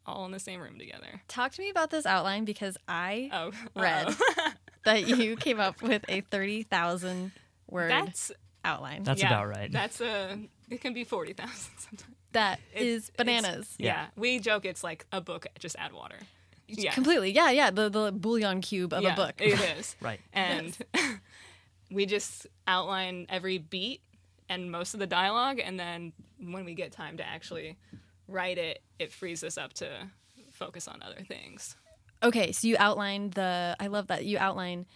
[0.06, 1.22] all in the same room together.
[1.28, 4.14] Talk to me about this outline because I Oh, read
[4.84, 7.32] that you came up with a thirty thousand
[7.68, 8.30] word That's
[8.64, 9.02] outline.
[9.02, 9.72] That's yeah, about right.
[9.72, 10.38] That's a.
[10.70, 12.13] It can be forty thousand sometimes.
[12.34, 13.74] That It- is bananas.
[13.78, 13.86] Yeah.
[13.86, 14.06] Yeah.
[14.16, 15.46] we joke it's like a book.
[15.58, 16.18] Just add water.
[16.68, 17.30] Yeah, Completely.
[17.30, 17.70] Yeah, yeah.
[17.70, 19.34] The the bouillon cube of yeah, a book.
[19.38, 20.20] It is Right.
[20.32, 20.76] and
[21.90, 24.00] we just outline every beat
[24.48, 27.76] and most of the dialogue, and then when we get time to actually
[28.28, 29.88] write it, it frees us up to
[30.52, 31.76] focus on other things.
[32.22, 33.76] Okay, so you outline the.
[33.80, 34.86] I love that you outline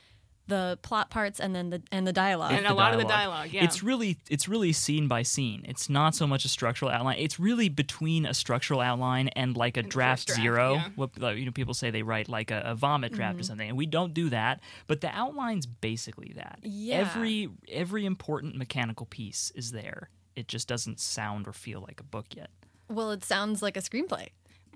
[0.49, 2.53] the plot parts and then the and the dialogue.
[2.53, 3.63] And the a lot of the dialogue, yeah.
[3.65, 5.65] It's really it's really scene by scene.
[5.69, 7.19] It's not so much a structural outline.
[7.19, 10.75] It's really between a structural outline and like a And draft, draft, zero.
[10.75, 10.89] yeah.
[10.97, 13.41] What you know people say they write like a, a vomit draft Mm-hmm.
[13.41, 14.61] or something, and we don't do that.
[14.87, 16.59] But the outline's basically that.
[16.63, 16.97] Yeah.
[16.97, 20.09] Every every important mechanical piece is there.
[20.35, 22.51] It just doesn't sound or feel like a book yet.
[22.89, 24.29] well, it sounds like a screenplay.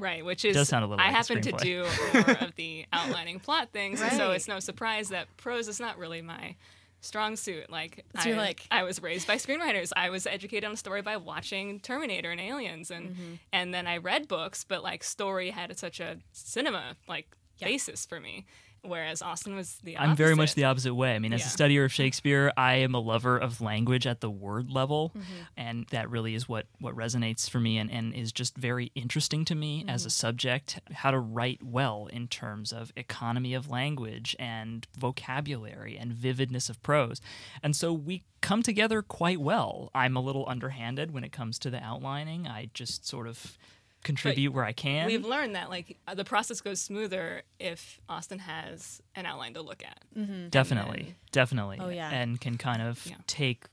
[0.03, 2.55] Right, which is does sound a little I like a happen to do more of
[2.57, 6.57] the outlining plot things, and so it's no surprise that prose is not really my
[7.01, 7.71] strong suit.
[7.71, 9.93] Like So I, you're like- I was raised by screenwriters.
[9.97, 13.35] I was educated on story by watching Terminator and Aliens, and Mm-hmm.
[13.53, 17.29] and then I read books, but like story had such a cinema like
[17.61, 18.45] basis for me.
[18.83, 20.11] Whereas Austin was the opposite.
[20.11, 21.15] I'm very much the opposite way.
[21.15, 21.47] I mean, as Yeah.
[21.47, 25.43] a studier of Shakespeare, I am a lover of language at the word level, Mm-hmm.
[25.57, 29.45] and that really is what what resonates for me and, and is just very interesting
[29.47, 30.11] to me as a Mm-hmm.
[30.13, 30.81] subject.
[30.93, 36.83] How to write well in terms of economy of language and vocabulary and vividness of
[36.83, 37.21] prose,
[37.63, 39.91] and so we come together quite well.
[39.95, 42.49] I'm a little underhanded when it comes to the outlining.
[42.49, 43.57] I just sort of
[44.05, 45.07] contribute where I can.
[45.07, 49.63] We've learned that like uh, the process goes smoother if Austin has an outline to
[49.63, 50.51] look at.
[50.51, 51.79] Definitely, definitely.
[51.81, 52.11] Oh, yeah.
[52.11, 53.17] and can kind of Yeah.
[53.27, 53.65] take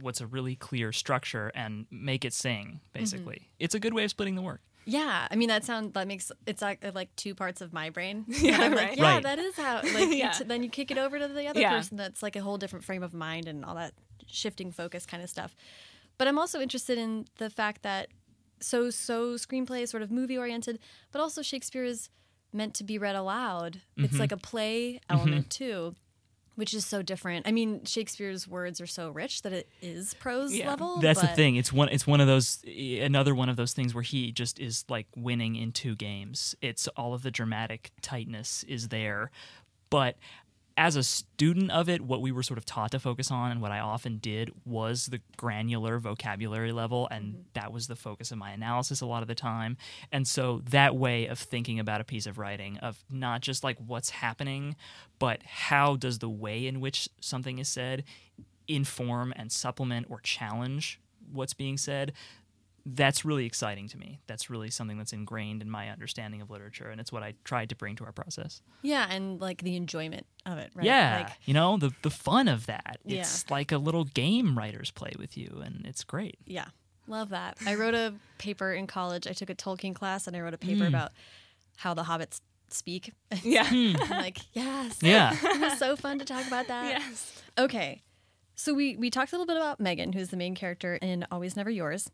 [0.00, 2.80] what's a really clear structure and make it sing.
[2.92, 3.60] Basically, Mm-hmm.
[3.64, 4.60] it's a good way of splitting the work.
[4.88, 8.24] Yeah, I mean that sound that makes it's like, like two parts of my brain.
[8.28, 8.90] Yeah, I'm right.
[8.90, 9.22] like, yeah, Right.
[9.22, 9.76] that is how.
[9.82, 10.30] Like, you Yeah.
[10.32, 11.70] t- then you kick it over to the other Yeah.
[11.76, 11.96] person.
[11.96, 13.94] That's like a whole different frame of mind and all that
[14.26, 15.54] shifting focus kind of stuff.
[16.18, 18.08] But I'm also interested in the fact that
[18.60, 20.78] so so screenplay is sort of movie oriented,
[21.12, 22.08] but also Shakespeare is
[22.52, 23.80] meant to be read aloud.
[23.96, 24.04] Mm-hmm.
[24.04, 25.94] It's like a play element too.
[26.54, 27.46] Which is so different.
[27.46, 30.70] I mean, Shakespeare's words are so rich that it is prose Yeah.
[30.70, 30.96] level.
[31.00, 31.56] That's the thing.
[31.56, 31.90] It's one.
[31.90, 32.64] It's one of those.
[32.66, 36.54] Another one of those things where he just is like winning in two games.
[36.62, 39.30] It's all of the dramatic tightness is there,
[39.90, 40.16] but
[40.76, 43.62] as a student of it, what we were sort of taught to focus on, and
[43.62, 47.40] what I often did, was the granular vocabulary level, and mm-hmm.
[47.54, 49.76] that was the focus of my analysis a lot of the time.
[50.12, 53.78] And so that way of thinking about a piece of writing, of not just like
[53.78, 54.76] what's happening,
[55.18, 58.04] but how does the way in which something is said
[58.68, 61.00] inform and supplement or challenge
[61.32, 62.12] what's being said
[62.88, 66.88] that's really exciting to me that's really something that's ingrained in my understanding of literature
[66.88, 70.24] and it's what i tried to bring to our process Yeah, and like the enjoyment
[70.46, 70.86] of it, right?
[70.86, 73.20] yeah Like, you know the the fun of that Yeah.
[73.22, 76.66] it's like a little game writers play with you and it's great Yeah,
[77.08, 77.58] love that.
[77.66, 79.26] I wrote a paper in college.
[79.26, 80.88] I took a Tolkien class and I wrote a paper Mm.
[80.88, 81.10] about
[81.78, 83.12] how the hobbits speak.
[83.42, 83.66] Yeah.
[83.68, 84.98] I'm like, yes.
[85.02, 86.84] yeah it was so fun to talk about that.
[87.00, 87.42] yes.
[87.58, 88.02] Okay.
[88.54, 91.56] So we we talked a little bit about Megan, who's the main character in Always
[91.56, 92.10] Never Yours.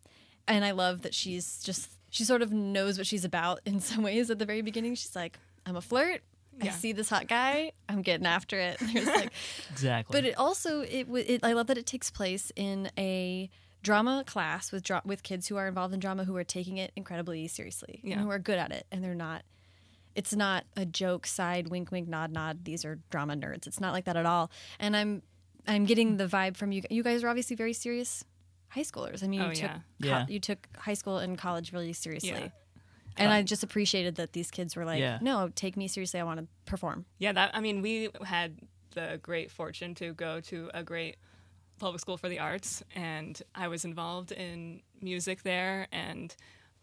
[0.49, 4.03] And I love that she's just she sort of knows what she's about in some
[4.03, 4.95] ways at the very beginning.
[4.95, 6.23] She's like, I'm a flirt.
[6.61, 7.73] I see this hot guy.
[7.89, 8.79] I'm getting after it.
[9.07, 9.33] Like
[9.71, 13.49] exactly but it also it, it I love that it takes place in a
[13.83, 16.93] drama class with dra- with kids who are involved in drama who are taking it
[16.95, 18.15] incredibly seriously Yeah.
[18.15, 19.43] and who are good at it and they're not
[20.15, 23.93] it's not a joke side wink wink nod nod these are drama nerds it's not
[23.93, 25.21] like that at all and i'm
[25.67, 28.25] i'm getting the vibe from you you guys are obviously very serious
[28.75, 29.75] high schoolers i mean oh, you Oh, took yeah.
[30.03, 30.27] co- Yeah.
[30.29, 32.49] you took high school and college really seriously Yeah.
[33.19, 35.19] and uh, i just appreciated that these kids were like Yeah.
[35.21, 38.51] no take me seriously i want to perform Yeah, that I mean, we had
[38.95, 41.17] the great fortune to go to a great
[41.79, 46.35] public school for the arts, and I was involved in music there, and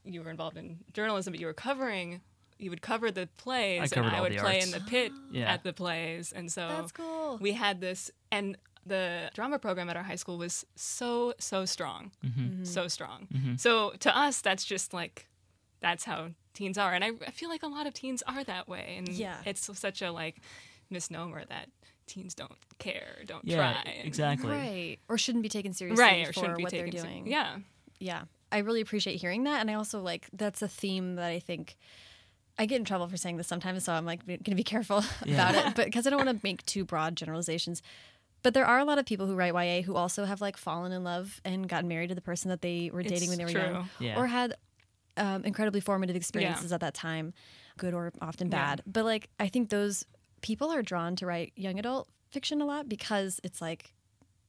[0.03, 2.21] you were involved in journalism, but you were covering.
[2.57, 4.65] You would cover the plays, I and I would play arts.
[4.65, 5.53] in the pit Yeah.
[5.53, 9.97] at the plays, and so that's cool we had this, and the drama program at
[9.97, 12.63] our high school was so so strong, Mm-hmm.
[12.63, 13.27] so strong.
[13.57, 15.27] So to us, that's just like
[15.81, 18.67] that's how teens are, and I, I feel like a lot of teens are that
[18.67, 19.37] way, and Yeah.
[19.45, 20.37] it's such a like
[20.89, 21.69] misnomer that
[22.07, 24.49] teens don't care, don't yeah try, and- exactly.
[24.49, 24.97] Right.
[25.07, 26.99] Or shouldn't be taken seriously right, or for shouldn't be what they're taken.
[26.99, 27.27] ser- doing.
[27.27, 27.57] Yeah,
[27.99, 28.23] yeah.
[28.51, 29.61] I really appreciate hearing that.
[29.61, 31.77] And i also like that's a theme that i think
[32.57, 33.83] i get in trouble for saying this sometimes.
[33.83, 35.75] So i'm like gonna be careful about it.
[35.75, 37.83] But because i don't want to make too broad generalizations
[38.43, 40.91] but there are a lot of people who write YA who also have like fallen
[40.91, 43.45] in love and gotten married to the person that they were dating It's when they
[43.45, 43.61] were true.
[43.61, 44.19] young, Yeah.
[44.19, 44.55] or had
[45.17, 47.33] um, incredibly formative experiences at that time,
[47.77, 48.51] good or often Yeah.
[48.57, 48.83] bad.
[48.87, 50.05] But like, I think those
[50.41, 53.93] people are drawn to write young adult fiction a lot because it's like,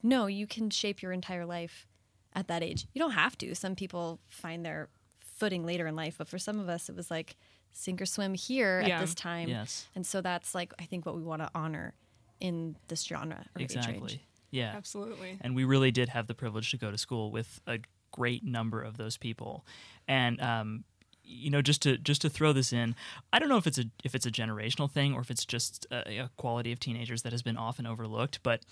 [0.03, 1.87] no, you can shape your entire life
[2.35, 2.87] at that age.
[2.94, 3.55] You don't have to.
[3.57, 7.11] Some people find their footing later in life, but for some of us, it was
[7.11, 7.37] like
[7.72, 8.96] sink or swim here Yeah.
[8.98, 9.48] at this time.
[9.48, 11.94] yes And so that's like, I think what we want to honor
[12.40, 14.20] in this genre or exactly range.
[14.50, 15.38] yeah absolutely.
[15.40, 17.79] and we really did have the privilege to go to school with a
[18.12, 19.64] great number of those people
[20.09, 20.85] and um,
[21.22, 22.94] you know just to just to throw this in
[23.33, 25.87] i don't know if it's a if it's a generational thing or if it's just
[25.90, 28.62] a, a quality of teenagers that has been often overlooked but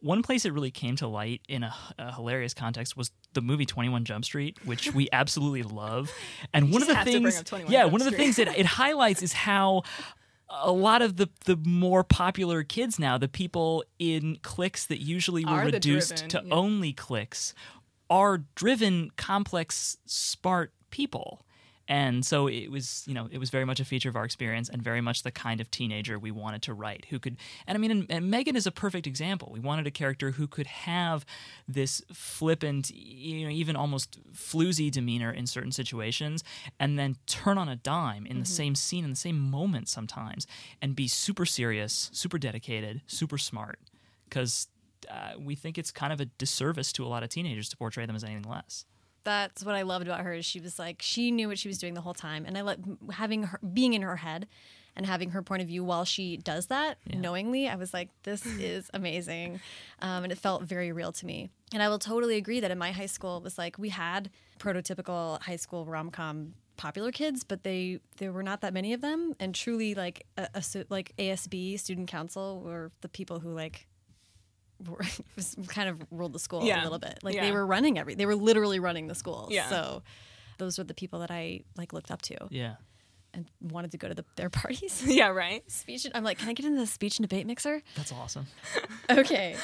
[0.00, 3.66] one place it really came to light in a, a hilarious context was the movie
[3.66, 6.10] 21 Jump Street, which we absolutely love.
[6.52, 9.22] And one of the have things, yeah, Jump one of the things that it highlights
[9.22, 9.82] is how
[10.50, 15.44] a lot of the the more popular kids now, the people in cliques that usually
[15.44, 16.54] were reduced driven, to yeah.
[16.54, 17.54] only cliques,
[18.08, 21.44] are driven, complex, smart people.
[21.90, 24.68] And so it was, you know, it was very much a feature of our experience
[24.68, 27.80] and very much the kind of teenager we wanted to write who could, and I
[27.80, 29.50] mean, and, and Megan is a perfect example.
[29.52, 31.26] We wanted a character who could have
[31.66, 36.44] this flippant, you know, even almost floozy demeanor in certain situations
[36.78, 40.46] and then turn on a dime in the same scene, in the same moment sometimes,
[40.80, 43.80] and be super serious, super dedicated, super smart.
[44.28, 44.68] Because
[45.10, 48.06] uh, we think it's kind of a disservice to a lot of teenagers to portray
[48.06, 48.84] them as anything less.
[49.24, 50.32] That's what I loved about her.
[50.34, 52.62] Is she was like she knew what she was doing the whole time, and I
[52.62, 52.78] like
[53.12, 54.46] having her being in her head
[54.96, 57.68] and having her point of view while she does that knowingly.
[57.68, 59.60] I was like, this is amazing,
[60.00, 61.50] um, and it felt very real to me.
[61.72, 64.30] And I will totally agree that in my high school it was like we had
[64.58, 69.02] prototypical high school rom com popular kids, but they there were not that many of
[69.02, 73.86] them, and truly like a, a like ASB student council were the people who like
[75.68, 77.18] kind of ruled the school a little bit.
[77.22, 79.48] Like they were running every they were literally running the school.
[79.50, 79.68] Yeah.
[79.68, 80.02] So
[80.58, 82.74] those were the people that I like looked up to Yeah.
[83.32, 85.02] and wanted to go to the, their parties.
[85.06, 85.62] yeah, right.
[85.70, 87.82] speech I'm like, can I get into the speech and debate mixer?
[87.96, 88.46] That's awesome.
[89.08, 89.56] Okay.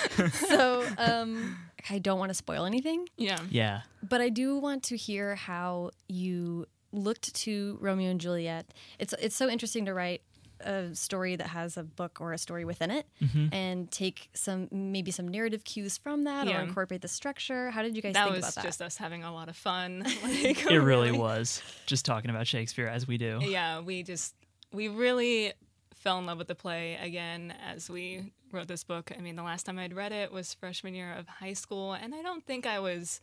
[0.49, 1.57] so um
[1.91, 3.39] I don't want to spoil anything, Yeah.
[3.51, 3.83] Yeah.
[4.03, 8.73] but I do want to hear how you looked to Romeo and Juliet.
[8.99, 10.23] It's it's so interesting to write
[10.61, 13.53] a story that has a book or a story within it Mm-hmm.
[13.55, 16.59] and take some maybe some narrative cues from that Yeah.
[16.61, 17.71] or incorporate the structure.
[17.71, 18.65] How did you guys That think was about that?
[18.65, 20.05] just us having a lot of fun.
[20.23, 21.63] Like, It really was.
[21.87, 23.41] Just talking about Shakespeare as we do.
[23.43, 24.35] Yeah, we just
[24.73, 25.53] we really
[25.95, 29.11] fell in love with the play again as we wrote this book.
[29.17, 32.15] I mean, the last time I'd read it was freshman year of high school, and
[32.15, 33.21] I don't think I was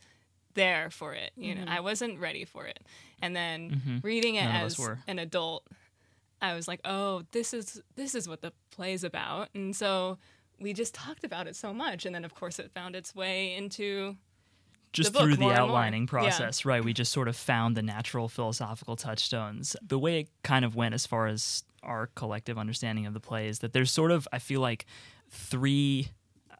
[0.54, 1.32] there for it.
[1.36, 2.80] You know, I wasn't ready for it.
[3.22, 4.52] And then reading it Mm-hmm.
[4.52, 5.66] None of us as an adult,
[6.50, 10.18] I was like, "Oh, this is this is what the play's about." And so
[10.60, 13.54] we just talked about it so much, and then of course it found its way
[13.54, 14.16] into
[14.92, 15.68] just book through the more and more.
[15.70, 16.08] outlining Yeah.
[16.08, 16.84] process, right?
[16.84, 19.74] We just sort of found the natural philosophical touchstones.
[19.82, 23.48] The way it kind of went as far as our collective understanding of the play
[23.48, 24.86] is that there's sort of, I feel like,
[25.30, 26.08] three.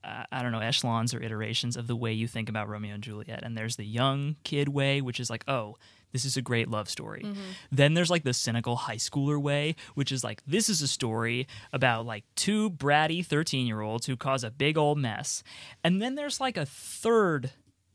[0.02, 3.02] Uh, I don't know, echelons or iterations of the way you think about Romeo and
[3.02, 3.42] Juliet.
[3.42, 5.76] And there's the young kid way, which is like, oh,
[6.14, 7.22] this is a great love story.
[7.24, 7.40] Mm-hmm.
[7.72, 11.48] Then there's like the cynical high schooler way, which is like, this is a story
[11.72, 15.42] about like two bratty 13 year olds who cause a big old mess.
[15.82, 17.50] And then there's like a third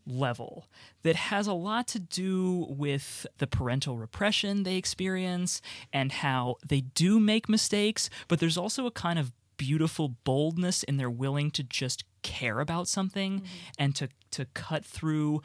[0.06, 0.68] level
[1.04, 5.62] that has a lot to do with the parental repression they experience
[5.94, 10.98] and how they do make mistakes, but there's also a kind of beautiful boldness in
[10.98, 13.48] their willing to just care about something mm-hmm.
[13.78, 15.42] and to to cut through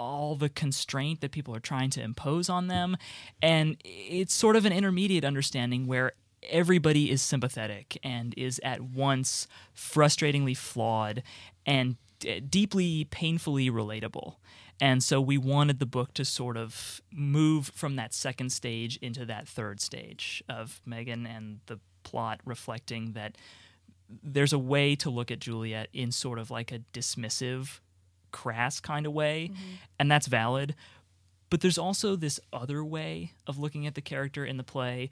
[0.00, 2.96] all the constraint that people are trying to impose on them.
[3.42, 6.12] And it's sort of an intermediate understanding where
[6.48, 11.22] everybody is sympathetic and is at once frustratingly flawed
[11.66, 14.36] and d- deeply painfully relatable.
[14.80, 19.26] And so we wanted the book to sort of move from that second stage into
[19.26, 23.36] that third stage of Megan and the plot reflecting that
[24.22, 27.80] there's a way to look at Juliet in sort of like a dismissive,
[28.30, 29.50] crass kind of way,
[29.98, 30.74] and that's valid.
[31.50, 35.10] But there's also this other way of looking at the character in the play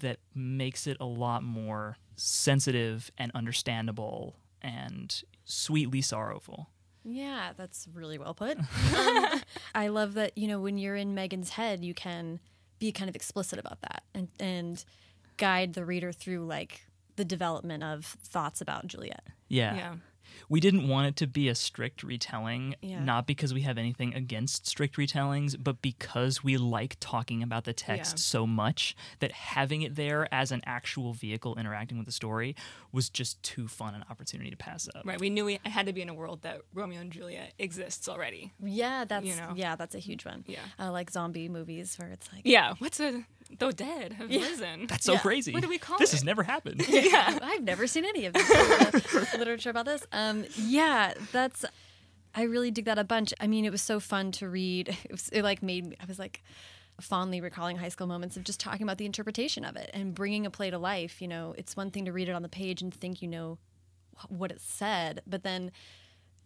[0.00, 6.70] that makes it a lot more sensitive and understandable and sweetly sorrowful.
[7.04, 8.58] Yeah, that's really well put.
[8.96, 9.40] um,
[9.74, 12.40] I love that, you know, when you're in Megan's head, you can
[12.78, 14.84] be kind of explicit about that and, and
[15.36, 16.82] guide the reader through like
[17.16, 19.26] the development of thoughts about Juliet.
[19.48, 19.74] Yeah.
[19.74, 19.94] yeah.
[20.48, 23.00] We didn't want it to be a strict retelling, Yeah.
[23.00, 27.72] not because we have anything against strict retellings, but because we like talking about the
[27.72, 28.20] text Yeah.
[28.20, 32.54] so much that having it there as an actual vehicle interacting with the story
[32.92, 35.02] was just too fun an opportunity to pass up.
[35.04, 35.20] Right.
[35.20, 38.52] We knew we had to be in a world that Romeo and Juliet exists already.
[38.62, 39.52] Yeah, that's You know.
[39.56, 40.44] yeah, that's a huge one.
[40.46, 40.60] Yeah.
[40.78, 42.74] uh, like zombie movies where it's like Yeah.
[42.78, 43.24] What's a
[43.58, 44.86] the dead have risen?
[44.86, 45.18] That's so Yeah.
[45.20, 45.52] crazy.
[45.52, 46.16] What do we call this it?
[46.16, 46.84] has never happened.
[46.88, 47.38] yeah.
[47.42, 48.48] I've never seen any of this
[49.38, 50.06] literature about this.
[50.12, 51.64] Um, yeah, that's.
[52.34, 53.32] I really dig that a bunch.
[53.40, 54.88] I mean, it was so fun to read.
[55.04, 55.96] It, was, it like made me.
[56.00, 56.42] I was like
[57.00, 60.44] fondly recalling high school moments of just talking about the interpretation of it and bringing
[60.46, 61.22] a play to life.
[61.22, 63.58] You know, it's one thing to read it on the page and think you know
[64.16, 65.70] wh- what it said, but then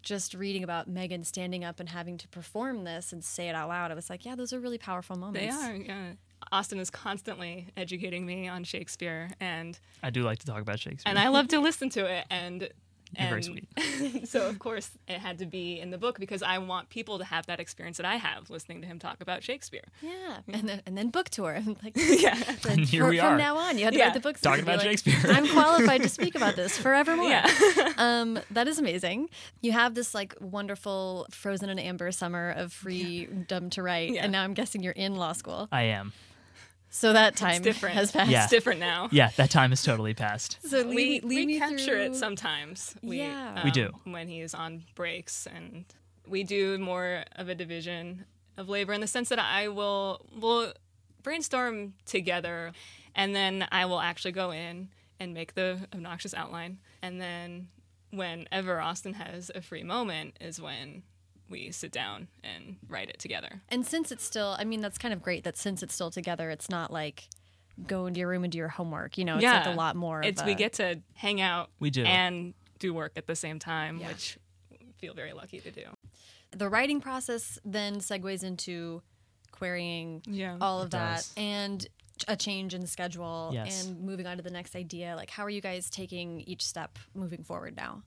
[0.02, 3.68] just reading about Megan standing up and having to perform this and say it out
[3.68, 5.56] loud, I was like, yeah, those are really powerful moments.
[5.56, 5.74] They are.
[5.76, 6.12] Yeah.
[6.50, 11.09] Austin is constantly educating me on Shakespeare, and I do like to talk about Shakespeare.
[11.11, 12.24] and I love to listen to it.
[12.31, 12.68] And
[13.18, 13.68] You're very sweet.
[14.26, 17.24] so of course it had to be in the book because I want people to
[17.26, 19.85] have that experience that I have listening to him talk about Shakespeare.
[20.00, 21.61] Yeah, and then and then book tour.
[21.85, 22.42] like, Yeah.
[22.66, 24.07] and here for- we from now on, you have to Yeah.
[24.07, 24.40] write the books.
[24.40, 25.18] Talking about like, Shakespeare.
[25.31, 27.28] I'm qualified to speak about this forevermore.
[27.28, 27.46] Yeah.
[27.98, 29.28] um, that is amazing.
[29.61, 34.22] You have this like wonderful frozen in amber summer of freedom to write, Yeah.
[34.22, 35.68] and now I'm guessing you're in law school.
[35.70, 36.14] I am.
[36.95, 37.95] So that time different.
[37.95, 38.30] has passed.
[38.30, 38.43] Yeah.
[38.43, 39.09] It's different now.
[39.11, 40.59] Yeah, that time is totally passed.
[40.62, 42.03] So we, lead, lead we capture through...
[42.03, 42.95] it sometimes.
[43.03, 43.64] We, Yeah.
[43.64, 43.90] We do.
[44.07, 45.86] Um, when he is on breaks, and
[46.28, 48.26] we do more of a division
[48.59, 50.74] of labor in the sense that I will will
[51.22, 52.72] brainstorm together,
[53.14, 57.68] and then I will actually go in and make the obnoxious outline, and then
[58.11, 61.05] whenever Austin has a free moment is when
[61.49, 63.61] we sit down and write it together.
[63.68, 66.51] And since it's still, I mean, that's kind of great that since it's still together,
[66.51, 67.28] it's not like
[67.86, 69.18] go into your room and do your homework.
[69.18, 70.20] You know, it's like a lot more.
[70.20, 71.70] of It's we get to hang out.
[71.80, 72.05] We do.
[72.05, 74.09] and do work at the same time, Yeah.
[74.09, 74.38] which
[74.70, 75.84] we feel very lucky to do.
[76.55, 79.03] the writing process then segues into
[79.53, 80.59] querying Yeah.
[80.61, 81.32] all of that does.
[81.36, 81.86] and
[82.28, 83.86] a change in schedule Yes.
[83.86, 86.99] and moving on to the next idea like how are you guys taking each step
[87.14, 88.03] moving forward now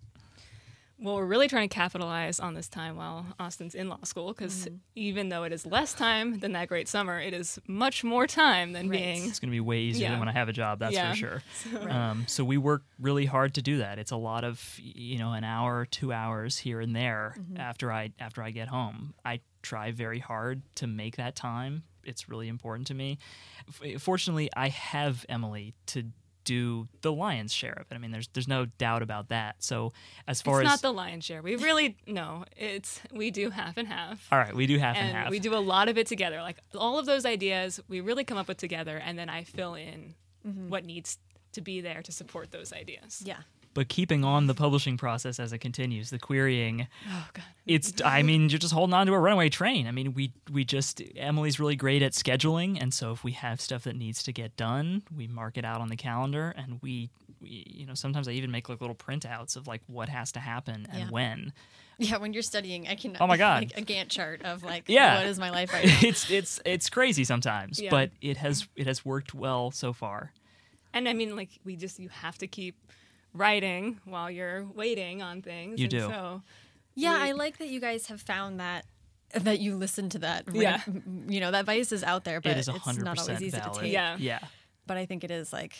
[1.05, 4.65] Well, we're really trying to capitalize on this time while Austin's in law school because
[4.65, 4.75] Mm-hmm.
[4.95, 8.73] even though it is less time than that great summer, it is much more time
[8.73, 8.99] than Right.
[8.99, 9.29] being.
[9.29, 10.11] It's going to be way easier Yeah.
[10.11, 11.11] than when I have a job, that's Yeah.
[11.11, 11.43] for sure.
[11.89, 13.99] Um, so we work really hard to do that.
[13.99, 17.57] It's a lot of you know an hour, two hours here and there Mm-hmm.
[17.57, 19.13] after I after I get home.
[19.23, 21.83] I try very hard to make that time.
[22.03, 23.17] It's really important to me.
[23.67, 26.05] F- Fortunately, I have Emily to
[26.45, 27.95] do the lion's share of it.
[27.95, 29.55] I mean, there's there's no doubt about that.
[29.59, 29.91] So
[30.27, 31.41] as far It's as not the lion's share.
[31.41, 32.45] We really no.
[32.55, 34.25] It's we do half and half.
[34.31, 35.29] all right, we do half and, and half.
[35.29, 36.41] we do a lot of it together.
[36.41, 39.73] Like all of those ideas, we really come up with together, and then I fill
[39.73, 40.15] in
[40.47, 40.69] mm-hmm.
[40.69, 41.17] what needs
[41.53, 43.21] to be there to support those ideas.
[43.25, 43.41] yeah
[43.75, 47.43] but keeping on the publishing process as it continues, the querying, Oh God.
[47.67, 48.07] it's mm-hmm.
[48.07, 49.85] I mean you're just holding on to a runaway train.
[49.85, 53.61] I mean we we just Emily's really great at scheduling, and so if we have
[53.61, 57.11] stuff that needs to get done, we mark it out on the calendar, and we,
[57.39, 60.39] we you know sometimes I even make like little printouts of like what has to
[60.39, 61.09] happen and Yeah.
[61.11, 61.53] when.
[61.97, 63.63] yeah when you're studying i can Oh my God.
[63.63, 65.17] like a gantt chart of like Yeah.
[65.19, 67.89] what is my life right now it's it's it's crazy sometimes, Yeah.
[67.91, 70.31] but it has it has worked well so far.
[70.93, 72.75] And I mean, like we just you have to keep
[73.35, 75.79] writing while you're waiting on things.
[75.79, 75.99] You and do.
[75.99, 76.41] So
[76.97, 78.85] yeah We- i like that you guys have found that
[79.33, 80.81] that you listen to that Yeah.
[81.27, 83.73] you know that advice is out there but it is it's not always easy valid.
[83.73, 84.15] to take Yeah.
[84.17, 84.39] yeah.
[84.87, 85.73] but i think it is like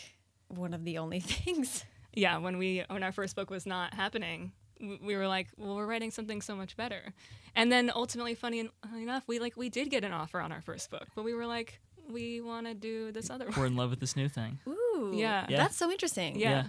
[0.50, 4.54] one of the only things yeah, when we when our first book was not happening,
[4.80, 7.14] we were like, well, we're writing something so much better.
[7.58, 10.90] And then ultimately, funny enough, we like we did get an offer on our first
[10.92, 13.68] book, but we were like, we want to do this other We're one.
[13.74, 14.60] in love with this new thing.
[14.66, 15.46] Ooh, Yeah.
[15.50, 15.58] Yeah.
[15.58, 16.40] that's so interesting.
[16.40, 16.50] Yeah.
[16.50, 16.64] Yeah.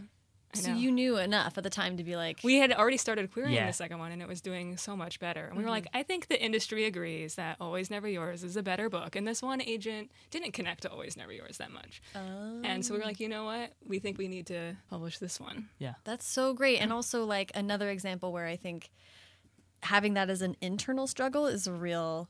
[0.55, 3.33] I So you knew enough at the time to be like, we had already started
[3.33, 3.67] querying Yeah.
[3.67, 5.47] the second one and it was doing so much better.
[5.47, 5.71] And we were mm-hmm.
[5.71, 9.17] like, I think the industry agrees that Always Never Yours is a better book.
[9.17, 12.01] And this one agent didn't connect to Always Never Yours that much.
[12.15, 13.73] And so we were like, you know what?
[13.87, 15.69] We think we need to publish this one.
[15.79, 15.95] Yeah.
[16.05, 16.79] that's so great.
[16.81, 18.91] And also, like, another example where I think
[19.83, 22.29] having that as an internal struggle is a real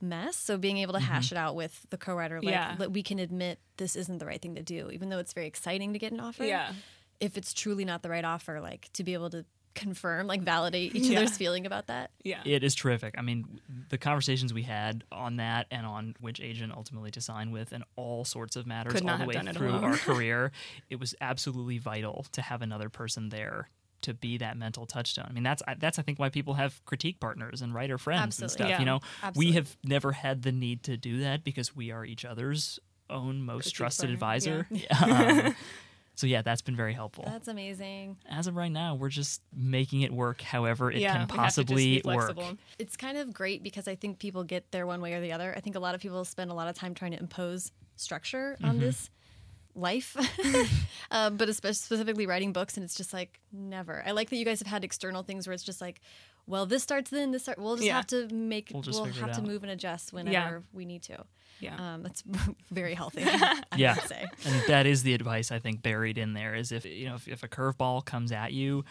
[0.00, 0.36] mess.
[0.36, 1.36] So being able to hash mm-hmm.
[1.36, 2.74] it out with the co writer, like, Yeah.
[2.76, 5.46] that we can admit this isn't the right thing to do, even though it's very
[5.46, 6.44] exciting to get an offer.
[6.44, 6.72] Yeah.
[7.20, 9.44] If it's truly not the right offer, like, to be able to
[9.74, 11.18] confirm, like, validate each Yeah.
[11.18, 12.10] other's feeling about that.
[12.24, 12.40] Yeah.
[12.44, 13.14] It is terrific.
[13.16, 17.50] I mean, the conversations we had on that and on which agent ultimately to sign
[17.52, 20.50] with and all sorts of matters Could all the have way done through our career,
[20.88, 23.68] it was absolutely vital to have another person there
[24.02, 25.26] to be that mental touchstone.
[25.28, 28.44] I mean, that's that's I think why people have critique partners and writer friends Absolutely.
[28.44, 28.68] and stuff.
[28.70, 28.78] Yeah.
[28.80, 29.46] You know, Absolutely.
[29.50, 33.42] we have never had the need to do that because we are each other's own
[33.42, 35.44] most Critique trusted partner, advisor.
[35.46, 35.54] Um,
[36.20, 37.24] so yeah, that's been very helpful.
[37.26, 38.18] That's amazing.
[38.28, 41.12] As of right now, we're just making it work however it yeah.
[41.12, 42.36] can we have to just possibly work.
[42.78, 45.54] it's kind of great because I think people get there one way or the other.
[45.56, 48.56] I think a lot of people spend a lot of time trying to impose structure
[48.62, 48.80] on Mm-hmm.
[48.80, 49.08] this
[49.74, 50.14] life,
[51.10, 54.02] uh, but especially specifically writing books, and it's just like never.
[54.06, 56.00] I like that you guys have had external things where it's just like,
[56.46, 57.58] well, this starts then, this start.
[57.58, 57.96] We'll just Yeah.
[57.96, 58.70] have to make.
[58.72, 60.58] We'll We'll, just have to move and adjust whenever Yeah.
[60.72, 61.24] we need to.
[61.60, 61.94] Yeah.
[61.94, 62.22] Um, that's
[62.70, 63.22] very healthy.
[63.76, 63.96] Yeah.
[64.44, 67.28] and that is the advice I think buried in there is if you know if,
[67.28, 68.84] if a curveball comes at you,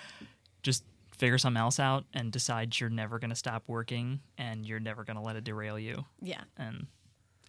[0.64, 0.84] just
[1.18, 5.04] figure something else out and decide you're never going to stop working and you're never
[5.04, 6.06] going to let it derail you.
[6.22, 6.88] Yeah, And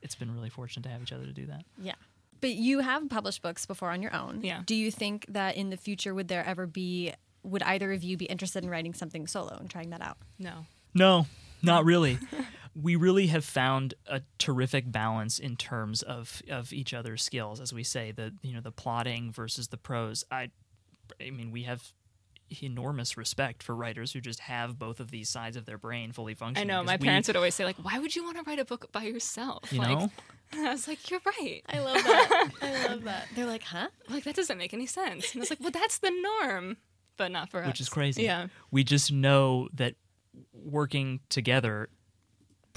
[0.02, 1.64] it's been really fortunate to have each other to do that.
[1.80, 1.94] yeah.
[2.40, 4.40] But you have published books before on your own.
[4.42, 4.62] Yeah.
[4.64, 7.12] Do you think that in the future would there ever be?
[7.42, 10.16] Would either of you be interested in writing something solo and trying that out?
[10.38, 10.64] no.
[10.94, 11.26] No,
[11.62, 12.18] not really.
[12.74, 17.72] we really have found a terrific balance in terms of of each other's skills, as
[17.72, 20.24] we say the you know the plotting versus the prose.
[20.30, 20.50] I,
[21.20, 21.82] I mean, we have
[22.62, 26.34] enormous respect for writers who just have both of these sides of their brain fully
[26.34, 26.70] functioning.
[26.70, 26.82] I know.
[26.84, 28.90] My we- parents would always say, like, why would you want to write a book
[28.92, 29.72] by yourself?
[29.72, 30.10] you like, know,
[30.52, 31.62] I was like, you're right.
[31.68, 32.50] I love that.
[32.60, 33.28] I love that.
[33.36, 33.88] They're like, huh?
[34.08, 35.32] Like, that doesn't make any sense.
[35.32, 36.10] And I was like, well, that's the
[36.42, 36.76] norm,
[37.16, 37.68] but not for us.
[37.68, 38.24] which is crazy.
[38.24, 38.48] Yeah.
[38.72, 39.94] we just know that
[40.52, 41.88] working together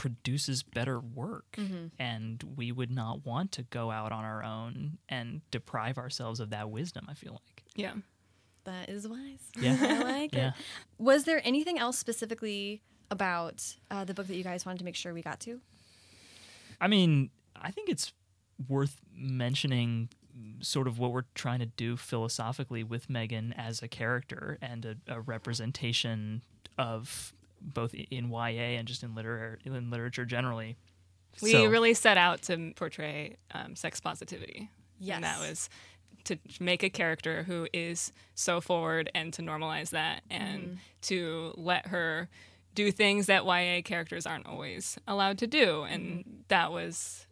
[0.03, 1.57] produces better work,
[1.97, 6.49] and we would not want to go out on our own and deprive ourselves of
[6.49, 7.05] that wisdom.
[7.09, 7.63] I feel like.
[7.73, 7.93] Yeah.
[8.65, 9.39] That is wise.
[9.57, 9.77] Yeah.
[9.81, 10.49] I like Yeah.
[10.49, 10.53] it.
[10.97, 14.95] Was there anything else specifically about uh, the book that you guys wanted to make
[14.97, 15.61] sure we got to?
[16.81, 18.11] I mean, I think it's
[18.67, 20.09] worth mentioning
[20.59, 24.95] sort of what we're trying to do philosophically with Megan as a character and a,
[25.07, 26.41] a representation
[26.77, 27.33] of
[27.63, 30.77] both in YA and just in literature in literature generally.
[31.41, 34.69] We So- really set out to portray um, sex positivity.
[34.99, 35.15] Yes.
[35.15, 35.69] And that was
[36.25, 41.87] to make a character who is so forward and to normalize that and to let
[41.87, 42.29] her
[42.75, 45.83] do things that YA characters aren't always allowed to do.
[45.83, 47.25] And that was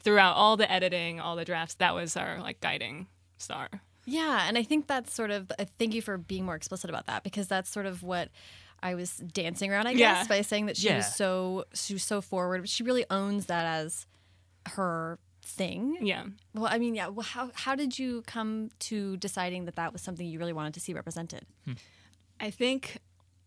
[0.00, 3.06] throughout all the editing, all the drafts, that was our like guiding
[3.38, 3.68] star.
[4.04, 5.52] Yeah, and I think that's sort of.
[5.58, 8.30] Uh, thank you for being more explicit about that because that's sort of what
[8.82, 9.86] I was dancing around.
[9.86, 10.26] I guess Yeah.
[10.28, 10.96] by saying that she Yeah.
[10.98, 12.62] was so she was so forward.
[12.62, 14.06] but She really owns that as
[14.66, 15.98] her thing.
[16.00, 16.24] Yeah.
[16.54, 17.08] Well, I mean, yeah.
[17.08, 20.74] Well, how how did you come to deciding that that was something you really wanted
[20.74, 21.46] to see represented?
[21.64, 21.72] Hmm.
[22.40, 22.98] I think,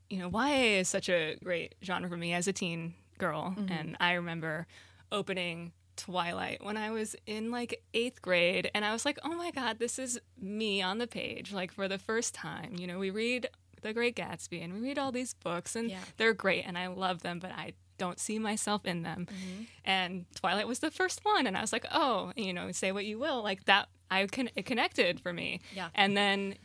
[0.10, 3.54] you know, YA is such a great genre for me as a teen girl.
[3.58, 3.72] Mm-hmm.
[3.72, 4.68] And I remember
[5.12, 8.70] opening Twilight when I was in like eighth grade.
[8.76, 11.88] And I was like, oh my God, this is me on the page, like for
[11.88, 12.76] the first time.
[12.78, 13.48] You know, we read
[13.86, 16.00] The Great Gatsby and we read all these books and Yeah.
[16.18, 19.28] they're great and I love them, but I don't see myself in them.
[19.30, 19.64] Mm-hmm.
[19.86, 21.46] And Twilight was the first one.
[21.48, 23.42] And I was like, oh, you know, say what you will.
[23.44, 25.62] Like that, I can, it connected for me.
[25.74, 25.90] Yeah.
[25.96, 26.56] And then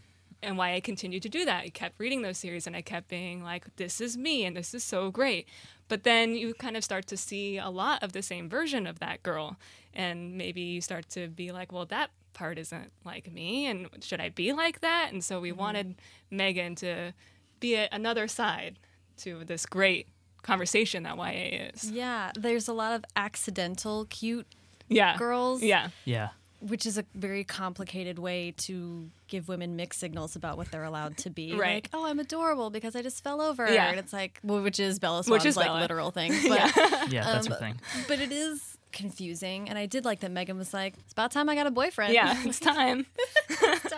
[0.43, 1.65] and why I continued to do that.
[1.65, 4.73] I kept reading those series and I kept being like, this is me and this
[4.73, 5.47] is so great.
[5.89, 9.01] But then you kind of start to see a lot of the same version of
[9.01, 9.59] that girl.
[9.93, 13.67] And maybe you start to be like, well, that part isn't like me.
[13.67, 15.11] And should I be like that?
[15.13, 15.97] And so we wanted
[16.31, 17.13] Megan to
[17.61, 18.79] be a, another side
[19.19, 20.09] to this great
[20.43, 21.91] conversation that YA is.
[21.91, 24.47] Yeah, there's a lot of accidental cute
[24.89, 25.17] Yeah.
[25.17, 25.63] girls.
[25.63, 25.89] Yeah.
[26.05, 26.29] Yeah.
[26.61, 31.17] which is a very complicated way to give women mixed signals about what they're allowed
[31.17, 31.55] to be.
[31.55, 31.77] Right.
[31.85, 33.67] Like, oh, I'm adorable because I just fell over.
[33.73, 33.89] Yeah.
[33.89, 35.81] And it's like, well, which is Bella Which Swan's is like Bella.
[35.81, 36.33] literal thing.
[36.49, 37.81] But, Yeah, that's Um, her thing.
[38.09, 39.69] but it is confusing.
[39.69, 42.15] And I did like that Megan was like, it's about time I got a boyfriend.
[42.15, 42.37] Yeah.
[42.45, 43.07] It's time.
[43.49, 43.97] Ti-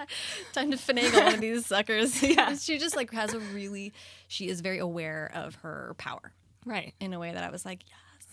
[0.53, 2.23] time to finagle one of these suckers.
[2.33, 2.55] Yeah.
[2.57, 3.93] she just like has a really,
[4.29, 6.33] she is very aware of her power
[6.65, 6.95] right.
[7.01, 7.81] in a way that I was like,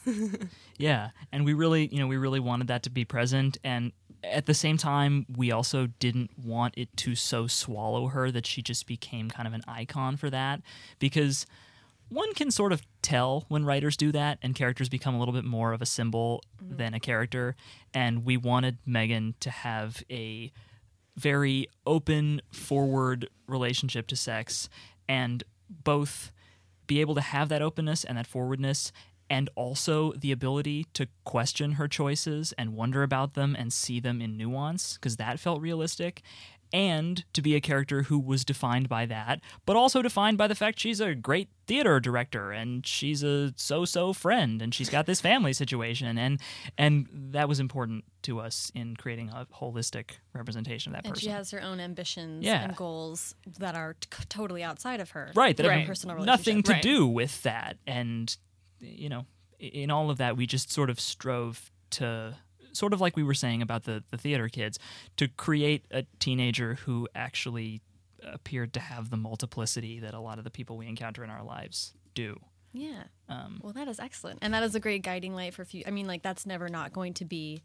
[0.05, 0.37] yes.
[0.77, 3.91] Yeah, and we really, you know, we really wanted that to be present, and
[4.23, 8.61] at the same time, we also didn't want it to so swallow her that she
[8.61, 10.61] just became kind of an icon for that,
[10.99, 11.45] because
[12.09, 15.45] one can sort of tell when writers do that and characters become a little bit
[15.45, 16.77] more of a symbol mm.
[16.77, 17.55] than a character,
[17.93, 20.51] and we wanted Megan to have a
[21.15, 24.69] very open, forward relationship to sex,
[25.07, 26.31] and both
[26.87, 28.91] be able to have that openness and that forwardness
[29.29, 34.21] and also the ability to question her choices and wonder about them and see them
[34.21, 36.23] in nuance because that felt realistic
[36.71, 40.55] and to be a character who was defined by that but also defined by the
[40.55, 45.19] fact she's a great theater director and she's a so-so friend and she's got this
[45.21, 46.39] family situation and
[46.77, 51.27] and that was important to us in creating a holistic representation of that And person
[51.27, 52.63] she has her own ambitions Yeah.
[52.63, 55.31] and goals that are t- totally outside of her.
[55.35, 55.79] right that Right.
[55.79, 56.81] have Personal nothing to Right.
[56.81, 58.35] do with that and
[58.79, 59.25] you know
[59.59, 62.35] in all of that we just sort of strove to
[62.73, 64.79] sort of like we were saying about the the theater kids
[65.17, 67.81] to create a teenager who actually
[68.23, 71.43] appeared to have the multiplicity that a lot of the people we encounter in our
[71.43, 72.37] lives do
[72.73, 73.03] Yeah.
[73.29, 75.83] um, Well, that is excellent, and that is a great guiding light for few.
[75.87, 77.63] I mean, like that's never not going to be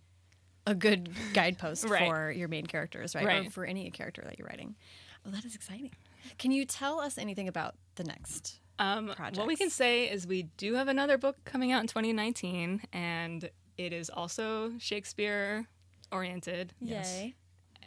[0.66, 2.08] a good guidepost Right.
[2.08, 3.24] for your main characters, right?
[3.24, 3.52] Or Right.
[3.52, 4.76] for any character that you're writing.
[5.24, 5.90] Well, that is exciting.
[6.38, 8.60] Can you tell us anything about the next?
[8.78, 12.82] Um, what we can say is we do have another book coming out in 2019,
[12.92, 15.66] and it is also Shakespeare
[16.12, 16.72] oriented.
[16.80, 17.34] Yay!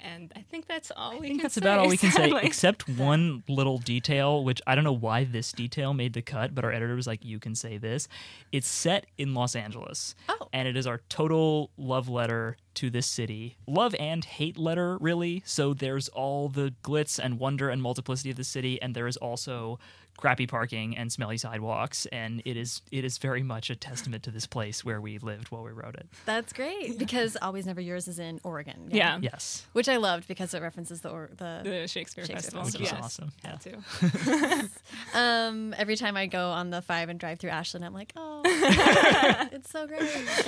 [0.04, 1.62] And I think that's all we I think can that's say.
[1.62, 2.42] about all we can say, sadly.
[2.44, 6.64] except one little detail, which I don't know why this detail made the cut, but
[6.64, 8.08] our editor was like, "You can say this."
[8.52, 10.50] It's set in Los Angeles, Oh.
[10.54, 15.42] and it is our total love letter to this city, love and hate letter, really.
[15.48, 19.18] So there's all the glitz and wonder and multiplicity of the city, and there is
[19.18, 19.80] also
[20.18, 24.32] crappy parking and smelly sidewalks, and it is it is very much a testament to
[24.32, 26.08] this place where we lived while we wrote it.
[26.26, 28.90] That's great because Always Never Yours is in Oregon.
[28.92, 29.18] Yeah.
[29.22, 29.66] Yes.
[29.74, 31.62] Which which I loved because it references the or, the.
[31.64, 32.66] The Shakespeare, Shakespeare Festival.
[32.66, 33.02] which was yes.
[33.02, 33.32] awesome.
[33.44, 33.52] Yeah.
[33.52, 34.70] Had to.
[35.14, 38.42] Um, every time I go on the five and drive through Ashland, I'm like, oh,
[38.46, 40.02] it's so great.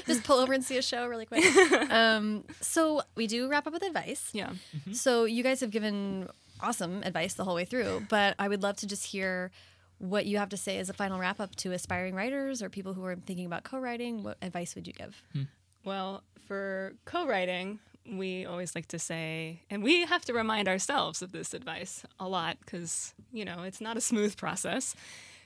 [0.05, 1.43] Just pull over and see a show really quick.
[1.89, 4.29] Um, so we do wrap up with advice.
[4.33, 4.51] Yeah.
[4.91, 6.29] So you guys have given
[6.61, 9.51] awesome advice the whole way through, but I would love to just hear
[9.97, 12.93] what you have to say as a final wrap up to aspiring writers or people
[12.93, 14.23] who are thinking about co-writing.
[14.23, 15.21] What advice would you give?
[15.33, 15.43] Hmm.
[15.83, 17.79] Well, for co writing,
[18.09, 22.27] we always like to say, and we have to remind ourselves of this advice a
[22.27, 24.95] lot because, you know, it's not a smooth process,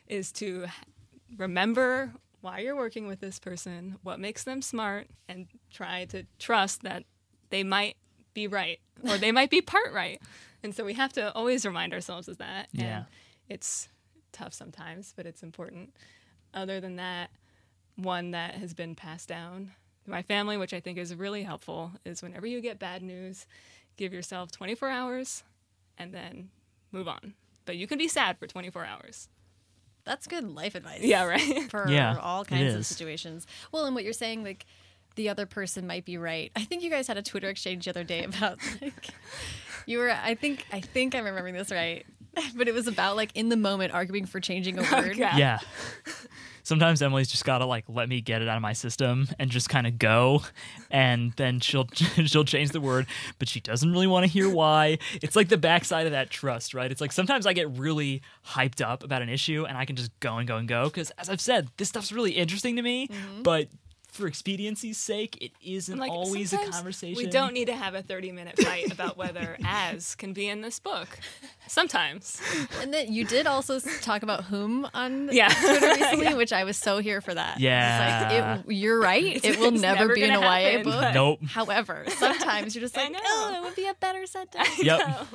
[0.08, 0.68] is to
[1.38, 6.84] remember why you're working with this person, what makes them smart, and try to trust
[6.84, 7.04] that
[7.50, 7.96] they might
[8.34, 10.22] be right or they might be part right.
[10.66, 12.70] And so we have to always remind ourselves of that.
[12.72, 12.98] Yeah.
[12.98, 13.06] And
[13.50, 13.90] it's
[14.32, 15.94] tough sometimes, but it's important.
[16.54, 17.32] Other than that,
[17.96, 19.72] one that has been passed down
[20.06, 23.46] to my family, which I think is really helpful, is whenever you get bad news,
[23.98, 25.44] give yourself 24 hours
[25.98, 26.50] and then
[26.92, 27.34] move on.
[27.66, 29.30] But you can be sad for 24 hours.
[30.06, 31.02] That's good life advice.
[31.02, 31.70] Yeah, right.
[31.70, 33.48] For Yeah, all kinds of situations.
[33.72, 34.66] Well, and what you're saying, like
[35.16, 36.52] the other person might be right.
[36.56, 39.10] I think you guys had a Twitter exchange the other day about like
[39.86, 40.12] you were.
[40.12, 42.06] I think I think I'm remembering this right,
[42.56, 45.12] but it was about like in the moment arguing for changing a word.
[45.12, 45.20] Okay.
[45.20, 45.60] Yeah.
[46.66, 49.68] Sometimes Emily's just gotta like let me get it out of my system and just
[49.68, 50.44] kind of go,
[50.90, 51.88] and then she'll
[52.26, 53.06] she'll change the word,
[53.38, 54.98] but she doesn't really want to hear why.
[55.22, 56.90] It's like the backside of that trust, right?
[56.90, 60.18] It's like sometimes I get really hyped up about an issue and I can just
[60.22, 63.08] go and go and go because, as I've said, this stuff's really interesting to me,
[63.08, 63.44] mm-hmm.
[63.44, 63.68] but
[64.14, 67.18] for expediency's sake, it isn't Like, always a conversation.
[67.18, 70.62] We don't need to have a 30 minute fight about whether as can be in
[70.62, 71.08] this book.
[71.68, 72.40] Sometimes.
[72.82, 75.50] And then you did also talk about whom on Yeah.
[75.50, 77.60] Twitter recently, which I was so here for that.
[77.60, 78.54] Yeah.
[78.56, 79.44] like, it, you're right.
[79.44, 81.02] it will never, never be in a gonna YA happen, book.
[81.02, 81.40] but- Nope.
[81.48, 83.20] However, sometimes you're just like, know.
[83.24, 84.82] oh, it would be a better sentence.
[84.84, 85.28] Yep.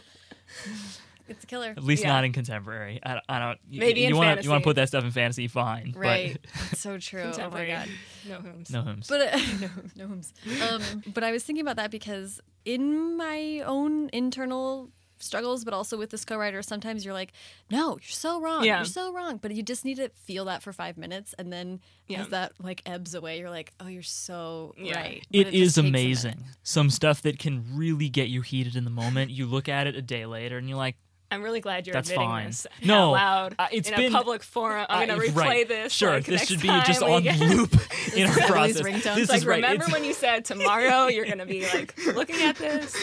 [1.29, 1.71] It's a killer.
[1.77, 2.09] At least Yeah.
[2.11, 3.01] not in contemporary.
[3.05, 3.59] I, I don't.
[3.71, 5.95] Maybe you You want to put that stuff in fantasy, fine.
[5.97, 6.39] Right.
[6.73, 7.31] It's so true.
[7.39, 7.89] Oh my god.
[8.29, 8.41] No.
[8.41, 9.07] But no hymns.
[9.09, 10.33] But uh, no, no homes.
[10.71, 15.99] Um, but I was thinking about that because in my own internal struggles, but also
[15.99, 17.33] with this co-writer, sometimes you're like,
[17.71, 18.65] "No, you're so wrong.
[18.65, 18.77] Yeah.
[18.79, 21.81] You're so wrong." But you just need to feel that for five minutes, and then
[22.07, 22.21] Yeah.
[22.21, 24.97] as that like ebbs away, you're like, "Oh, you're so Yeah.
[24.97, 26.01] right." It just is takes a minute.
[26.01, 26.45] amazing.
[26.63, 29.31] Some stuff that can really get you heated in the moment.
[29.33, 30.97] You look at it a day later and you're like,
[31.31, 32.47] I'm really glad you're That's admitting fine.
[32.47, 34.87] this No, out loud uh, it's in been- a public forum.
[34.89, 35.69] I'm going to replay right.
[35.69, 35.93] this.
[35.93, 37.75] Sure, like, this should be just on loop
[38.17, 38.81] in our process.
[38.83, 39.15] ringtone.
[39.15, 39.57] This like, is right.
[39.57, 42.97] remember It's- when you said tomorrow you're going to be like looking at this?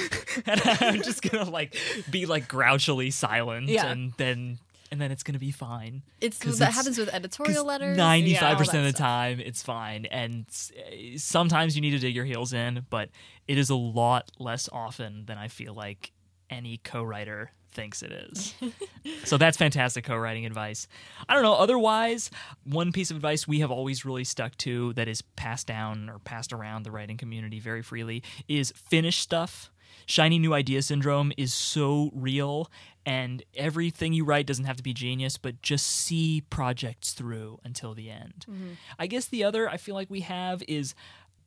[0.46, 1.76] and I'm just gonna like
[2.10, 3.86] be like grouchily silent, Yeah.
[3.88, 4.58] and then
[4.92, 6.02] and then it's gonna be fine.
[6.20, 7.96] It's that it's- happens with editorial letters.
[7.96, 10.46] Ninety five percent of the time, it's fine, and
[10.76, 13.10] eh, sometimes you need to dig your heels in, but
[13.48, 16.12] it is a lot less often than I feel like
[16.50, 18.56] any co-writer thinks it is.
[19.26, 20.88] so that's fantastic co-writing advice.
[21.30, 21.54] I don't know.
[21.54, 22.32] Otherwise,
[22.64, 26.20] one piece of advice we have always really stuck to that is passed down or
[26.20, 29.72] passed around the writing community very freely is finish stuff.
[30.08, 32.70] Shiny new idea syndrome is so real,
[33.06, 37.94] and everything you write doesn't have to be genius, but just see projects through until
[37.94, 38.46] the end.
[38.50, 38.74] Mm-hmm.
[39.00, 40.96] I guess the other I feel like we have is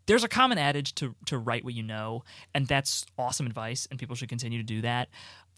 [0.06, 2.24] there's a common adage to to write what you know,
[2.54, 5.08] and that's awesome advice, and people should continue to do that.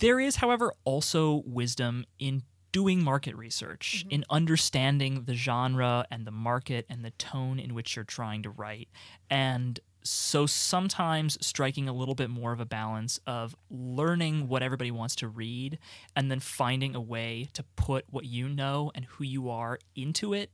[0.01, 2.43] There is, however, also wisdom in
[2.73, 4.15] doing market research, mm-hmm.
[4.15, 8.51] in understanding the genre and the market and the tone in which you're trying to
[8.51, 8.89] write.
[9.29, 14.91] And so sometimes striking a little bit more of a balance of learning what everybody
[14.91, 15.79] wants to read
[16.17, 20.33] and then finding a way to put what you know and who you are into
[20.33, 20.51] it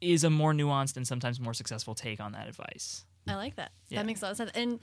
[0.00, 3.04] is a more nuanced and sometimes more successful take on that advice.
[3.26, 3.72] I like that.
[3.88, 3.98] Yeah.
[4.00, 4.50] That makes a lot of sense.
[4.54, 4.80] And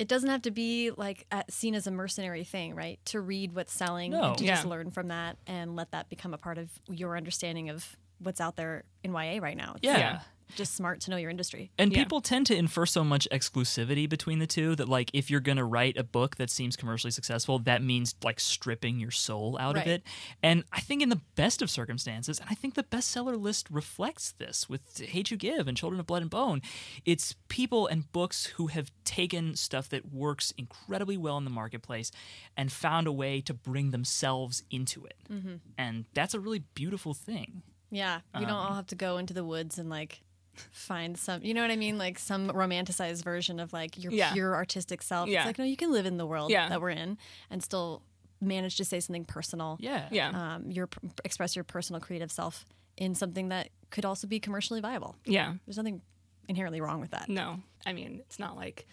[0.00, 2.98] it doesn't have to be like at, seen as a mercenary thing, right?
[3.06, 4.30] To read what's selling No.
[4.30, 7.68] and to just learn from that and let that become a part of your understanding
[7.68, 9.72] of what's out there in YA right now.
[9.76, 9.94] It's Yeah.
[9.94, 10.20] Uh, yeah.
[10.56, 11.70] just smart to know your industry.
[11.78, 11.98] And Yeah.
[12.02, 15.58] people tend to infer so much exclusivity between the two that like if you're going
[15.58, 19.76] to write a book that seems commercially successful, that means like stripping your soul out
[19.76, 19.86] Right.
[19.86, 20.02] of it.
[20.42, 24.32] And I think in the best of circumstances, and I think the bestseller list reflects
[24.32, 26.62] this with Hate U Give and Children of Blood and Bone,
[27.04, 32.10] it's people and books who have taken stuff that works incredibly well in the marketplace
[32.56, 35.14] and found a way to bring themselves into it.
[35.30, 35.54] Mm-hmm.
[35.78, 37.62] And that's a really beautiful thing.
[37.90, 38.20] Yeah.
[38.34, 40.20] We don't Um, all have to go into the woods and like
[40.72, 41.96] find some, you know what I mean?
[41.98, 44.32] Like some romanticized version of like your Yeah.
[44.32, 45.28] pure artistic self.
[45.28, 45.40] Yeah.
[45.40, 46.68] It's like, no, you can live in the world Yeah.
[46.68, 47.18] that we're in
[47.50, 48.02] and still
[48.40, 49.76] manage to say something personal.
[49.80, 50.08] Yeah.
[50.10, 50.54] Yeah.
[50.56, 50.88] Um, your
[51.24, 52.66] express your personal creative self
[52.96, 55.16] in something that could also be commercially viable.
[55.24, 55.54] yeah.
[55.66, 56.02] There's nothing
[56.48, 57.28] inherently wrong with that.
[57.28, 57.60] No.
[57.86, 58.86] I mean, it's not like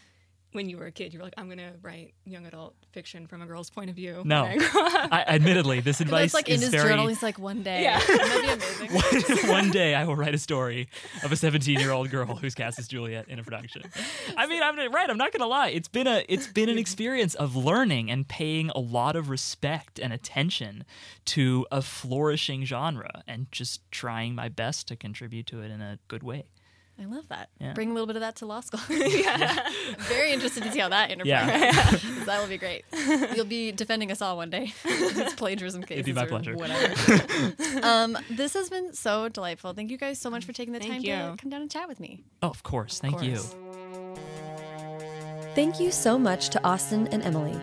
[0.54, 3.28] when you were a kid, you were like, I'm going to write young adult fiction
[3.28, 4.22] from a girl's point of view.
[4.26, 4.46] No.
[4.46, 5.10] I grow up.
[5.12, 6.90] I, admittedly, this And advice that's like in is his very.
[6.90, 7.08] journal.
[7.08, 7.84] He's like, one day.
[7.84, 8.00] Yeah.
[8.00, 8.90] That'd be amazing.
[9.46, 10.88] one, one day I will write a story
[11.24, 13.84] of a 17 year old girl who's cast as Juliet in a production.
[14.38, 15.10] I mean, I'm right.
[15.10, 15.70] I'm not gonna lie.
[15.70, 20.00] It's been a it's been an experience of learning and paying a lot of respect
[20.00, 20.86] and attention
[21.26, 26.00] to a flourishing genre and just trying my best to contribute to it in a
[26.08, 26.46] good way.
[27.00, 27.50] I love that.
[27.60, 27.74] Yeah.
[27.74, 28.80] Bring a little bit of that to law school.
[28.90, 31.26] I'm very interested to see how that interplays.
[31.26, 31.92] Yeah.
[32.26, 32.86] that will be great.
[33.36, 34.74] You'll be defending us all one day.
[34.84, 36.06] It's plagiarism cases.
[36.06, 36.56] be my or pleasure.
[36.56, 37.86] Whatever.
[37.86, 39.74] um, this has been so delightful.
[39.74, 41.14] Thank you guys so much for taking the Thank time you.
[41.14, 42.24] to come down and chat with me.
[42.42, 43.00] Oh, of course.
[43.00, 43.38] Thank you.
[45.54, 47.60] Thank you so much to Austin and Emily.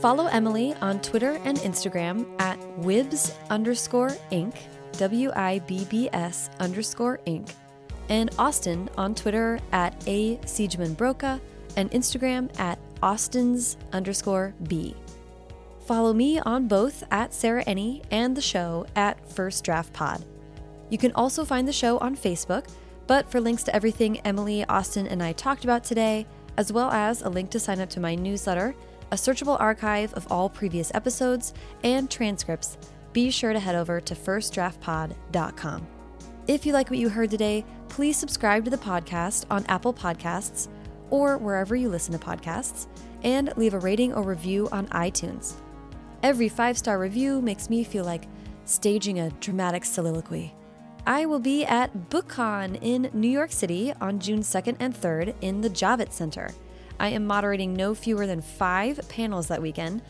[0.00, 4.56] Follow Emily on Twitter and Instagram at Wibbs underscore Inc.
[4.92, 7.50] W I B B S underscore Inc.
[8.08, 11.40] And Austin on Twitter at A Siegemund-Broka
[11.76, 14.94] and Instagram at Austin's underscore B.
[15.86, 20.24] Follow me on both at Sarah Enni and the show at First Draft Pod.
[20.90, 22.68] You can also find the show on Facebook,
[23.06, 27.22] but for links to everything Emily, Austin, and I talked about today, as well as
[27.22, 28.74] a link to sign up to my newsletter,
[29.10, 32.76] a searchable archive of all previous episodes, and transcripts,
[33.12, 35.97] be sure to head over to firstdraftpod.com.
[36.48, 40.68] If you like what you heard today, please subscribe to the podcast on Apple Podcasts
[41.10, 42.86] or wherever you listen to podcasts,
[43.22, 45.56] and leave a rating or review on iTunes.
[46.22, 48.24] Every five star review makes me feel like
[48.64, 50.54] staging a dramatic soliloquy.
[51.06, 55.60] I will be at BookCon in New York City on June 2nd and 3rd in
[55.60, 56.50] the Javits Center.
[56.98, 60.00] I am moderating no fewer than five panels that weekend,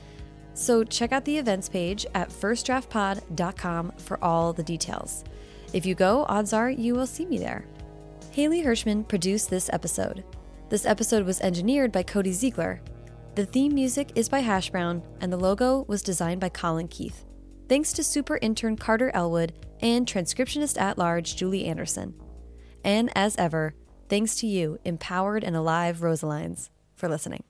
[0.54, 5.24] so check out the events page at firstdraftpod.com for all the details.
[5.72, 7.66] If you go, odds are you will see me there.
[8.30, 10.24] Haley Hirschman produced this episode.
[10.70, 12.80] This episode was engineered by Cody Ziegler.
[13.34, 17.24] The theme music is by Hash Brown, and the logo was designed by Colin Keith.
[17.68, 22.14] Thanks to super intern Carter Elwood and transcriptionist at large Julie Anderson.
[22.82, 23.74] And as ever,
[24.08, 27.44] thanks to you, empowered and alive Rosalines, for listening.